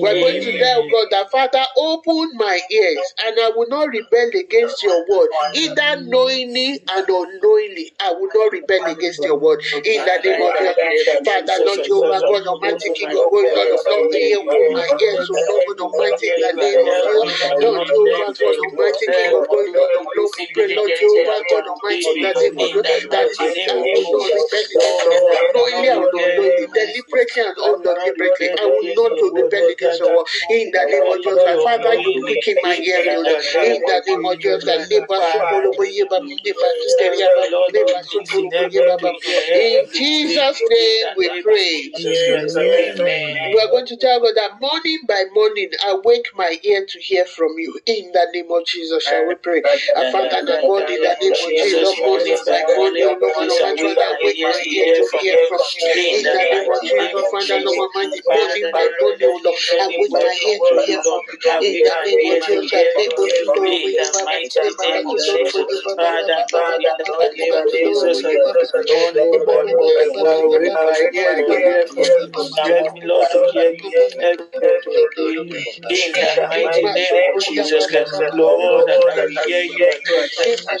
We're 0.00 0.18
going 0.18 0.40
to 0.40 0.52
tell 0.58 0.82
God 0.90 1.08
that 1.10 1.30
Father, 1.30 1.64
open 1.76 2.32
my 2.36 2.60
ears 2.70 3.14
and 3.26 3.38
I 3.40 3.50
will 3.56 3.61
not 3.68 3.88
rebel 3.88 4.30
against 4.38 4.82
your 4.82 5.04
word, 5.08 5.30
either 5.54 6.02
knowingly 6.08 6.80
and 6.88 7.06
unknowingly. 7.08 7.92
I 8.00 8.12
will 8.12 8.30
not 8.34 8.52
rebel 8.52 8.84
against 8.86 9.24
your 9.24 9.38
word. 9.38 9.60
In 9.84 10.04
the 10.04 10.16
name 10.22 10.40
of 10.42 10.52
Jesus, 10.58 10.82
Father, 11.24 11.56
Lord 11.64 11.82
Jehovah, 11.84 12.22
God 12.26 12.46
Almighty, 12.46 12.90
King 12.94 13.12
of 13.14 13.28
glory, 13.30 13.50
Lord 13.54 13.72
of 13.72 13.80
Lord, 13.88 14.14
hear 14.14 14.38
open 14.40 14.72
my 14.72 14.88
ears, 15.00 15.28
O 15.30 15.36
Lord 15.48 15.62
God 15.66 15.80
Almighty, 15.80 16.28
in 16.32 16.40
the 16.40 16.52
name 16.60 16.82
of 16.84 16.94
Jesus, 17.02 17.30
Lord 17.60 17.82
Jehovah, 17.86 18.30
God 18.38 18.58
Almighty, 18.60 19.06
King 19.12 19.32
of 19.34 19.44
glory, 19.48 19.70
Lord 19.76 19.92
of 20.00 20.06
Lord, 20.16 20.32
pray, 20.54 20.68
Lord 20.76 20.92
Jehovah, 20.96 21.40
God 21.50 21.64
Almighty, 21.68 22.10
in 22.12 22.20
the 22.22 22.34
name 22.38 22.56
of 22.58 22.68
Jesus, 22.72 23.06
that 23.10 23.24
I 23.68 23.74
will 23.76 24.06
not 24.08 24.28
rebel 24.30 24.64
against 24.64 24.88
your 25.04 25.04
word, 25.04 25.24
knowingly 25.54 25.88
and 25.88 26.04
unknowingly, 26.12 26.66
deliberately 26.72 27.42
and 27.42 27.56
undeliberately. 27.58 28.48
I 28.58 28.66
will 28.66 28.90
not 28.96 29.12
rebel 29.20 29.64
against 29.70 30.00
your 30.00 30.10
word. 30.16 30.26
In 30.50 30.70
the 30.72 30.84
name 30.90 31.06
of 31.08 31.18
Jesus, 31.22 31.58
Father, 31.62 31.94
you 31.94 32.12
quicken 32.24 32.56
my 32.62 32.76
hearing. 32.76 33.20
In 33.20 33.26
the 33.84 34.02
name 34.06 34.24
of 34.26 34.40
Jesus, 34.40 34.88
Leba 34.90 35.22
Sukolo 35.22 35.74
Boyeba, 35.76 36.20
Leba 36.46 36.68
Kisteria, 36.82 37.28
Leba 37.74 38.00
Sukolo 38.04 38.52
Boyeba. 38.56 39.12
In 39.54 39.86
Jesus' 39.92 40.62
name 40.68 41.06
we 41.16 41.30
pray. 41.42 41.90
We 43.52 43.60
are 43.60 43.70
going 43.70 43.86
to 43.86 43.96
tell 43.96 44.20
God 44.20 44.34
that 44.36 44.60
morning 44.60 45.00
by 45.08 45.24
morning, 45.34 45.70
I 45.84 45.96
wake 46.04 46.28
my 46.36 46.56
ear 46.64 46.86
to 46.88 46.98
hear 47.00 47.26
from 47.26 47.52
you. 47.58 47.78
In 47.86 48.12
the 48.12 48.26
name 48.34 48.50
of 48.50 48.66
Jesus, 48.66 49.04
shall 49.04 49.26
we 49.26 49.34
pray? 49.36 49.62
And 49.96 50.06
Father, 50.08 50.42
the 50.46 50.58
God, 50.66 50.88
in 50.90 51.00
the 51.02 51.16
name 51.20 51.38
of 51.44 51.56
Jesus, 51.56 51.94
morning 52.04 52.38
by 52.46 52.62
morning, 52.76 53.04
oh 53.08 53.18
Lord, 53.22 53.48
no 53.48 53.58
matter 53.60 53.76
what, 53.82 53.98
I 53.98 54.12
wake 54.24 54.40
my 54.42 54.62
ear 54.72 54.88
to 54.94 55.04
hear 55.18 55.36
from 55.48 55.64
you. 55.76 55.86
In 56.16 56.22
the 56.24 56.36
name 56.42 56.66
of 56.68 56.80
Jesus, 56.84 57.22
Father, 57.32 57.60
no 57.64 57.72
matter 57.76 58.20
morning 58.32 58.66
by 58.72 58.86
morning, 59.00 59.30
oh 59.32 59.40
Lord, 59.44 59.62
I 59.80 59.88
wake 59.98 60.16
my 60.22 60.34
ear 60.48 60.60
to 60.68 60.74
hear 60.86 61.00
from 61.08 61.22
you. 61.28 61.40
In 61.60 61.80
the 61.82 61.96
name 62.06 62.24
of 62.28 62.38
Jesus, 63.20 63.41
The 72.64 72.90
Lord, 73.04 73.28
to 73.32 73.44
hear 73.52 73.72
you. 73.72 73.92
In 75.88 76.24
the 76.24 76.46
mighty 76.50 76.92
name 76.92 77.16
of 77.26 77.40
Jesus 77.40 77.86
Lord, 78.92 79.14
I 79.20 79.26
hear 79.44 79.64
you. 79.64 79.88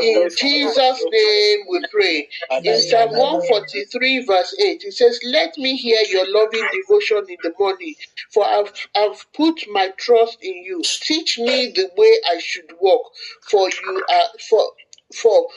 In 0.00 0.28
Jesus' 0.36 1.04
name 1.10 1.58
we 1.70 1.84
pray. 1.90 2.28
In 2.64 2.80
Psalm 2.80 3.10
143, 3.16 4.24
verse 4.26 4.54
8, 4.60 4.82
it 4.84 4.92
says, 4.94 5.20
Let 5.24 5.56
me 5.58 5.76
hear 5.76 6.00
your 6.10 6.26
loving 6.32 6.66
devotion 6.72 7.24
in 7.28 7.36
the 7.42 7.52
morning, 7.58 7.94
for 8.32 8.44
I've, 8.44 8.72
I've 8.96 9.07
put 9.34 9.62
my 9.70 9.90
trust 9.98 10.38
in 10.42 10.54
you. 10.64 10.82
Teach 11.02 11.38
me 11.38 11.72
the 11.74 11.90
way 11.96 12.12
I 12.30 12.38
should 12.38 12.72
walk, 12.80 13.12
for 13.50 13.68
you 13.68 14.04
are 14.08 14.28
for 14.48 14.72
for 15.14 15.48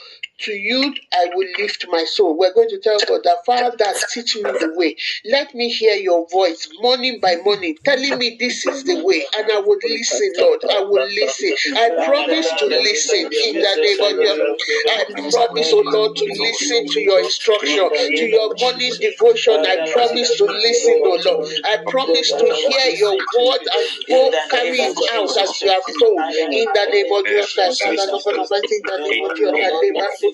to 0.42 0.52
you 0.52 0.94
I 1.14 1.26
will 1.34 1.48
lift 1.58 1.86
my 1.90 2.04
soul. 2.04 2.36
We're 2.38 2.54
going 2.54 2.68
to 2.70 2.78
tell 2.80 2.98
God 3.08 3.22
that 3.24 3.44
Father, 3.46 3.92
teach 4.12 4.36
me 4.36 4.42
the 4.42 4.74
way. 4.76 4.96
Let 5.26 5.54
me 5.54 5.68
hear 5.70 5.94
your 5.96 6.26
voice 6.28 6.68
morning 6.80 7.20
by 7.20 7.36
morning, 7.44 7.76
telling 7.84 8.18
me 8.18 8.36
this 8.38 8.66
is 8.66 8.84
the 8.84 9.04
way, 9.04 9.24
and 9.38 9.50
I 9.52 9.60
will 9.60 9.78
listen, 9.82 10.32
Lord. 10.38 10.60
I 10.70 10.80
will 10.84 11.06
listen. 11.08 11.54
I 11.76 11.90
promise 12.06 12.48
to 12.58 12.66
listen 12.66 13.24
in 13.26 13.54
the 13.60 13.74
name 13.82 14.02
of 14.02 14.14
Jesus. 14.20 14.40
I 14.88 15.04
promise, 15.30 15.70
oh 15.72 15.82
Lord, 15.86 16.16
to 16.16 16.24
listen 16.26 16.86
to 16.88 17.00
your 17.00 17.20
instruction, 17.20 17.90
to 17.90 18.24
your 18.26 18.54
morning 18.60 18.92
devotion. 19.00 19.54
I 19.66 19.76
promise 19.92 20.36
to 20.38 20.44
listen, 20.46 20.94
oh 21.04 21.18
Lord. 21.24 21.46
I 21.64 21.76
promise 21.88 22.28
to 22.32 22.46
hear 22.46 22.88
your 22.96 23.16
word 23.16 23.62
and 23.62 23.88
go 24.08 24.30
carry 24.50 24.78
it 24.90 24.98
out 25.14 25.30
as 25.38 25.62
you 25.62 25.70
have 25.70 25.84
told. 26.00 26.18
In 26.52 26.68
the 26.74 26.86
name 26.92 27.10
of 27.12 27.24
your 27.30 27.46
Christ, 27.54 27.82
Father, 27.82 28.06
Lord, 28.12 28.24
God 28.24 28.38
Almighty, 28.38 28.76
in 28.76 28.82
the 28.84 29.72
name 29.82 29.96
of 30.00 30.10
Jesus, 30.20 30.31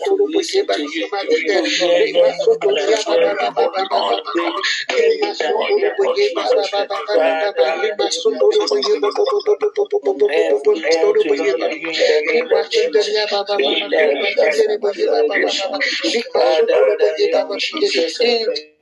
In 18.20 18.77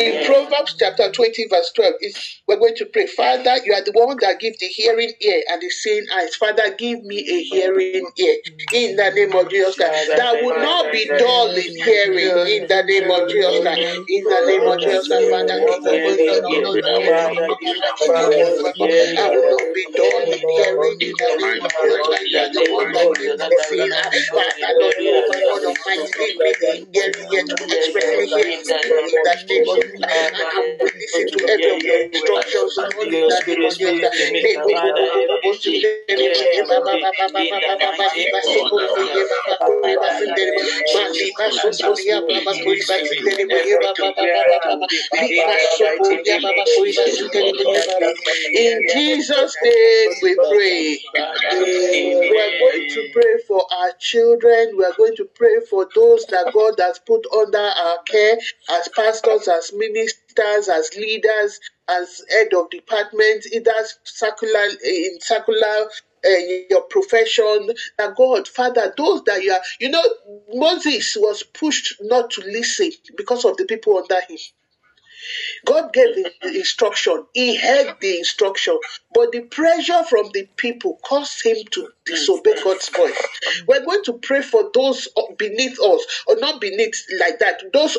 In 0.00 0.24
Proverbs 0.24 0.76
chapter 0.78 1.12
20, 1.12 1.48
verse 1.48 1.72
12, 1.76 1.92
is 2.00 2.40
we're 2.48 2.56
going 2.58 2.74
to 2.76 2.86
pray, 2.86 3.06
Father, 3.06 3.56
you 3.66 3.74
are 3.74 3.84
the 3.84 3.92
one 3.92 4.16
that 4.22 4.40
gives 4.40 4.56
the 4.58 4.64
hearing 4.66 5.12
ear 5.20 5.42
and 5.52 5.60
the 5.60 5.68
seeing 5.68 6.06
eyes. 6.14 6.34
Father, 6.36 6.72
give 6.78 7.04
me 7.04 7.18
a 7.20 7.42
hearing 7.44 8.08
ear 8.16 8.36
in 8.72 8.96
the 8.96 9.10
name 9.14 9.34
of 9.36 9.50
Jesus 9.50 9.76
Christ. 9.76 10.08
That 10.16 10.40
will 10.42 10.56
not 10.56 10.90
be 10.90 11.04
dull 11.04 11.52
in 11.52 11.76
hearing 11.84 12.32
in 12.48 12.64
the 12.66 12.80
name 12.88 13.10
of 13.12 13.28
Jesus 13.28 13.60
Christ. 13.60 13.80
In 14.08 14.24
the 14.24 14.40
name 14.48 14.66
of 14.66 14.80
Jesus 14.80 15.06
Christ, 15.08 15.28
Father, 15.28 15.60
give 15.60 15.76
me 15.76 16.40
hearing 16.40 16.72
I 19.20 19.28
will 19.28 19.48
not 19.52 19.68
be 19.74 19.84
dull 19.96 20.24
in 20.24 20.48
hearing 20.48 20.96
in 21.00 21.12
the 21.12 21.30
name 21.44 21.60
of 21.60 21.72
Jesus 21.76 22.02
Christ. 22.08 22.24
You 22.32 22.38
are 22.40 22.52
the 22.56 22.64
one 22.72 22.88
that 22.92 23.08
gives 23.20 23.36
the 23.36 23.52
seeing 23.68 23.92
eyes. 23.92 24.28
Father, 24.32 24.72
Lord, 24.80 24.94
you 24.96 25.12
are 25.12 25.28
the 25.28 25.40
one 25.44 25.64
of. 25.68 25.76
The 26.60 26.86
hearing 26.94 27.28
ear 27.32 27.44
to 27.44 27.64
expressly 27.64 28.26
hear 28.26 28.48
in 28.48 28.64
the 28.64 28.80
name 28.84 29.06
of 29.06 29.12
will 29.66 29.82
In 48.54 48.86
Jesus' 48.92 49.56
name 49.62 50.10
we 50.22 50.34
pray. 50.34 50.98
We 52.30 52.38
are 52.40 52.58
going 52.60 52.88
to 52.90 53.08
pray 53.12 53.34
for 53.46 53.64
our 53.72 53.92
children. 53.98 54.76
We 54.76 54.84
are 54.84 54.94
going 54.96 55.16
to 55.16 55.24
pray 55.34 55.60
for 55.68 55.88
those 55.94 56.24
that 56.26 56.52
God 56.52 56.74
has 56.78 56.98
put 57.06 57.26
under 57.36 57.58
our 57.58 57.98
care 58.04 58.36
as 58.70 58.88
pastors, 58.94 59.48
as 59.48 59.72
ministers, 59.80 60.68
as 60.68 60.90
leaders, 60.96 61.60
as 61.88 62.22
head 62.30 62.54
of 62.54 62.70
department, 62.70 63.46
either 63.52 63.72
circular 64.04 64.66
in 64.84 65.18
circular 65.20 65.88
uh, 66.26 66.30
your 66.70 66.82
profession 66.84 67.70
that 67.98 68.16
God, 68.16 68.48
Father, 68.48 68.94
those 68.96 69.24
that 69.24 69.42
you 69.42 69.52
are, 69.52 69.60
you 69.80 69.90
know, 69.90 70.04
Moses 70.54 71.16
was 71.20 71.42
pushed 71.42 71.96
not 72.02 72.30
to 72.32 72.42
listen 72.42 72.92
because 73.16 73.44
of 73.46 73.56
the 73.58 73.66
people 73.66 73.98
under 73.98 74.20
him. 74.28 74.38
God 75.66 75.92
gave 75.92 76.14
the 76.16 76.32
instruction, 76.58 77.26
he 77.34 77.56
heard 77.56 77.96
the 78.00 78.18
instruction, 78.18 78.78
but 79.14 79.32
the 79.32 79.42
pressure 79.42 80.04
from 80.08 80.30
the 80.34 80.48
people 80.56 80.98
caused 81.04 81.44
him 81.44 81.58
to 81.72 81.88
disobey 82.06 82.54
God's 82.64 82.88
voice. 82.90 83.22
We're 83.68 83.84
going 83.84 84.04
to 84.04 84.14
pray 84.14 84.42
for 84.42 84.70
those 84.74 85.08
beneath 85.38 85.78
us, 85.80 86.24
or 86.26 86.36
not 86.38 86.60
beneath 86.60 87.04
like 87.20 87.38
that, 87.40 87.62
those 87.72 87.98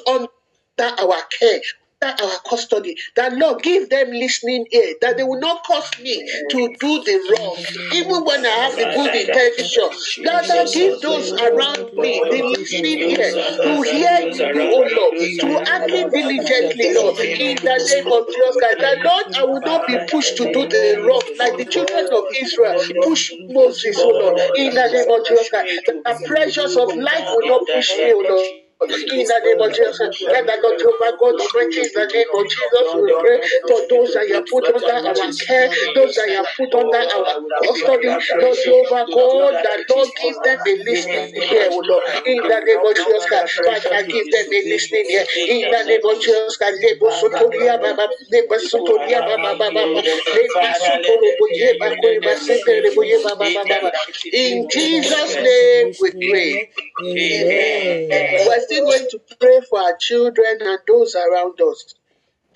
under 0.80 1.02
our 1.02 1.22
care, 1.40 1.62
that 2.02 2.20
our 2.20 2.40
custody. 2.50 2.96
That 3.16 3.34
Lord 3.34 3.62
give 3.62 3.90
them 3.90 4.10
listening 4.10 4.66
ear, 4.72 4.96
that 5.02 5.18
they 5.18 5.24
will 5.24 5.40
not 5.40 5.64
cause 5.64 5.92
me 6.00 6.18
to 6.50 6.76
do 6.80 7.04
the 7.04 7.18
wrong, 7.30 7.58
even 7.94 8.26
when 8.26 8.46
I 8.46 8.50
have 8.50 8.76
the 8.76 8.86
good 8.96 9.14
intention. 9.16 10.26
That 10.26 10.50
I 10.50 10.66
give 10.74 11.02
those 11.02 11.32
around 11.34 11.94
me 11.94 12.22
the 12.32 12.42
listening 12.58 13.00
ear 13.00 13.32
to 13.62 13.82
hear 13.84 14.20
you, 14.34 14.50
oh 14.74 14.82
Lord, 14.98 15.14
to 15.42 15.62
act 15.72 15.90
diligently, 16.14 16.94
Lord, 16.96 17.20
in 17.20 17.56
the 17.62 17.78
name 17.86 18.12
of 18.12 18.28
Jesus 18.28 18.56
Christ. 18.58 18.78
That 18.82 18.98
Lord, 19.06 19.26
I 19.38 19.44
will 19.46 19.62
not 19.62 19.88
be 19.88 19.98
pushed 20.10 20.38
to 20.38 20.52
do 20.52 20.68
the 20.68 21.04
wrong, 21.06 21.22
like 21.38 21.58
the 21.58 21.66
children 21.66 22.08
of 22.12 22.24
Israel 22.42 22.82
pushed 23.04 23.34
Moses, 23.48 23.98
oh 24.00 24.10
Lord, 24.10 24.34
in 24.58 24.74
the 24.74 24.88
name 24.90 25.12
of 25.12 25.28
Jesus 25.28 25.50
Christ. 25.50 25.86
The 25.86 26.16
pressures 26.26 26.76
of 26.78 26.96
life 26.98 27.30
will 27.36 27.48
not 27.48 27.62
push 27.72 27.98
me, 27.98 28.14
oh 28.14 28.26
Lord 28.28 28.61
in 28.90 29.26
the 29.28 29.40
name 29.46 29.62
of 29.62 29.72
Jesus. 29.74 30.00
Let 30.34 30.46
the 30.48 30.58
Lord 30.64 30.78
Jehovah 30.80 31.14
God 31.20 31.36
Almighty, 31.42 31.82
in 31.86 31.92
the 31.94 32.08
name 32.14 32.32
of 32.34 32.46
Jesus, 32.50 32.88
we 32.98 33.12
pray 33.20 33.38
for 33.68 33.80
those 33.90 34.14
that 34.14 34.26
you 34.28 34.36
have 34.36 34.48
put 34.50 34.66
under 34.74 34.98
our 34.98 35.30
care, 35.46 35.70
those 35.96 36.14
that 36.16 36.30
you 36.30 36.38
have 36.38 36.50
put 36.58 36.74
under 36.74 36.98
our 36.98 37.26
custody, 37.62 38.14
Lord 38.42 38.60
Jehovah 38.64 39.06
God, 39.14 39.36
that 39.64 39.80
Lord 39.90 40.10
give 40.22 40.38
them 40.44 40.60
a 40.66 40.74
listening 40.86 41.30
ear, 41.52 41.66
oh 41.70 41.84
Lord, 41.86 42.04
in 42.26 42.42
the 42.48 42.60
name 42.66 42.82
of 42.86 42.96
Jesus 42.98 43.26
Christ. 43.28 43.46
Father, 43.66 44.02
give 44.10 44.30
them 44.32 44.48
a 44.50 44.62
listening 44.70 45.06
ear, 45.12 45.26
in 45.48 45.70
the 45.70 45.84
name 45.86 46.06
of 46.06 46.18
Jesus 46.22 46.58
Christ. 46.58 46.80
Lebo 46.82 47.10
sotoria 47.12 47.78
baba, 47.82 48.08
lebo 48.32 48.56
sotoria 48.60 49.22
baba 49.26 49.56
baba, 49.60 49.86
lebo 50.34 50.74
sotoro 50.74 51.30
boye 51.38 51.74
bakoye 51.80 52.20
basente 52.26 52.90
boye 52.96 53.20
baba 53.24 53.50
baba. 53.54 53.92
In 54.32 54.68
Jesus' 54.70 55.38
name 55.40 55.88
we 56.00 56.12
pray. 56.28 56.64
Amen. 57.02 58.56
Still 58.72 58.86
going 58.86 59.10
to 59.12 59.22
pray 59.40 59.62
for 59.70 59.80
our 59.80 59.98
children 59.98 60.58
and 60.62 60.80
those 60.88 61.16
around 61.16 61.60
us. 61.62 61.96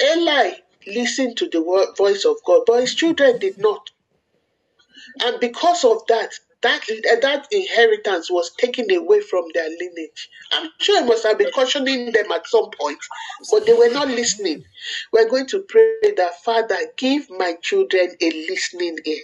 Eli 0.01 0.54
listened 0.88 1.38
to 1.38 1.49
the 1.49 1.93
voice 1.97 2.25
of 2.25 2.38
God, 2.45 2.63
but 2.67 2.82
his 2.82 2.95
children 2.95 3.39
did 3.39 3.58
not. 3.58 3.89
And 5.23 5.39
because 5.39 5.84
of 5.86 6.06
that, 6.08 6.32
that, 6.62 6.89
eh, 6.89 7.19
that 7.21 7.47
inheritance 7.51 8.32
was 8.32 8.51
taken 8.56 8.91
away 8.91 9.21
from 9.21 9.45
their 9.54 9.69
lineage. 9.69 10.30
I'm 10.51 10.69
sure 10.80 11.01
he 11.01 11.08
must 11.08 11.25
have 11.25 11.38
been 11.38 11.51
cautioning 11.51 12.12
them 12.12 12.32
at 12.32 12.47
some 12.47 12.69
point, 12.80 12.99
but 13.51 13.65
they 13.65 13.73
were 13.73 13.91
not 13.91 14.08
listening. 14.10 14.63
We're 15.13 15.30
going 15.30 15.47
to 15.47 15.62
pray 15.62 16.13
that, 16.17 16.43
Father, 16.43 16.78
give 16.97 17.30
my 17.30 17.56
children 17.62 18.15
a 18.21 18.32
listening 18.49 18.97
ear. 19.06 19.23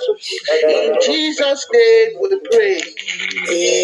In 0.69 0.97
Jesus 1.01 1.67
name. 1.73 2.17
We 2.21 2.39
pray. 2.51 2.81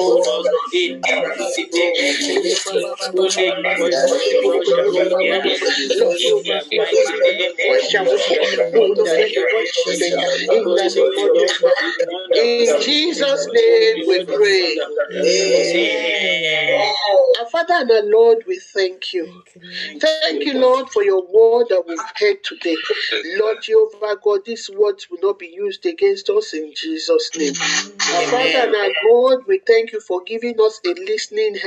in 0.73 1.03
Jesus. 1.03 2.85
In 12.33 12.75
Jesus' 12.81 13.47
name 13.53 14.05
we 14.07 14.25
pray. 14.25 14.77
Amen. 15.25 16.93
Our 17.53 17.65
Father 17.65 17.73
and 17.81 17.91
our 17.91 18.03
Lord, 18.03 18.43
we 18.47 18.59
thank 18.59 19.13
you. 19.13 19.43
Thank 19.99 20.45
you, 20.45 20.59
Lord, 20.59 20.89
for 20.89 21.03
your 21.03 21.21
word 21.23 21.67
that 21.69 21.83
we've 21.87 21.99
heard 22.17 22.43
today. 22.43 22.77
Lord 23.39 23.57
Jehovah 23.61 24.17
God, 24.23 24.41
these 24.45 24.69
words 24.69 25.09
will 25.09 25.19
not 25.21 25.39
be 25.39 25.47
used 25.47 25.85
against 25.85 26.29
us 26.29 26.53
in 26.53 26.73
Jesus' 26.75 27.29
name. 27.37 27.53
Our 27.59 28.27
Father 28.27 28.67
and 28.67 28.75
our 28.75 28.91
God, 29.09 29.39
we 29.47 29.61
thank 29.67 29.91
you 29.91 29.99
for 30.01 30.21
giving 30.25 30.55
us 30.61 30.79
a 30.85 30.89
listening 30.93 31.57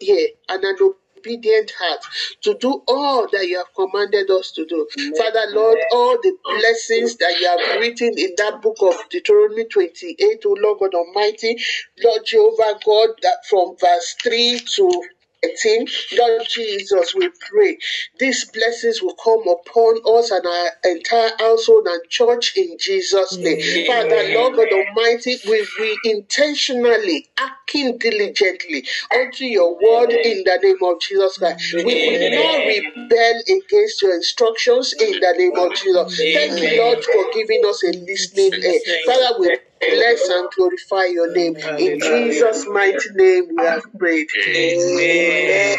ear 0.00 0.28
and 0.48 0.64
an 0.64 0.76
obedient 1.18 1.72
heart 1.78 2.00
to 2.42 2.54
do 2.54 2.82
all 2.88 3.28
that 3.32 3.46
you 3.48 3.58
have 3.58 3.74
commanded 3.74 4.30
us 4.30 4.52
to 4.52 4.64
do. 4.66 4.86
Father, 5.18 5.46
Lord, 5.50 5.78
all 5.92 6.16
the 6.22 6.36
blessings 6.44 7.16
that 7.16 7.38
you 7.40 7.48
have 7.48 7.80
written 7.80 8.12
in 8.18 8.34
that 8.38 8.62
book 8.62 8.76
of 8.82 8.94
Deuteronomy 9.10 9.64
28, 9.64 10.42
O 10.46 10.56
Lord 10.60 10.80
God 10.80 10.94
Almighty, 10.94 11.56
Lord 12.02 12.22
Jehovah 12.26 12.78
God, 12.84 13.10
that 13.22 13.38
from 13.48 13.76
verse 13.80 14.16
3 14.22 14.60
to 14.76 15.02
18, 15.44 15.86
Lord 16.18 16.42
Jesus, 16.48 17.14
we 17.14 17.28
pray 17.50 17.78
these 18.18 18.44
blessings 18.50 19.02
will 19.02 19.14
come 19.14 19.42
upon 19.48 20.00
us 20.16 20.30
and 20.30 20.46
our 20.46 20.70
entire 20.84 21.30
household 21.38 21.86
and 21.86 22.00
church 22.08 22.56
in 22.56 22.76
Jesus' 22.78 23.36
name. 23.38 23.86
Father, 23.86 24.22
Lord 24.34 24.56
God 24.56 24.68
Almighty, 24.72 25.36
we, 25.48 25.66
we 25.80 25.98
intentionally 26.04 27.28
acting 27.38 27.98
diligently 27.98 28.86
unto 29.14 29.44
your 29.44 29.74
word 29.74 30.10
in 30.10 30.44
the 30.44 30.58
name 30.62 30.78
of 30.82 31.00
Jesus 31.00 31.38
Christ. 31.38 31.74
We 31.74 31.84
will 31.84 32.30
not 32.30 32.66
rebel 32.66 33.42
against 33.48 34.02
your 34.02 34.14
instructions 34.14 34.92
in 34.94 35.12
the 35.20 35.34
name 35.38 35.56
of 35.56 35.74
Jesus. 35.74 36.16
Thank 36.34 36.60
you, 36.60 36.82
Lord, 36.82 37.04
for 37.04 37.24
giving 37.32 37.62
us 37.66 37.82
a 37.84 37.92
listening 37.98 38.52
ear. 38.62 38.80
Father, 39.06 39.40
we 39.40 39.56
bless 39.80 40.28
and 40.30 40.48
glorify 40.56 41.06
your 41.06 41.32
name. 41.32 41.54
In 41.78 41.98
Jesus' 42.00 42.66
mighty 42.68 43.10
name 43.14 43.48
we 43.54 43.62
have 43.64 43.82
prayed. 43.98 44.28
Amen. 44.56 45.66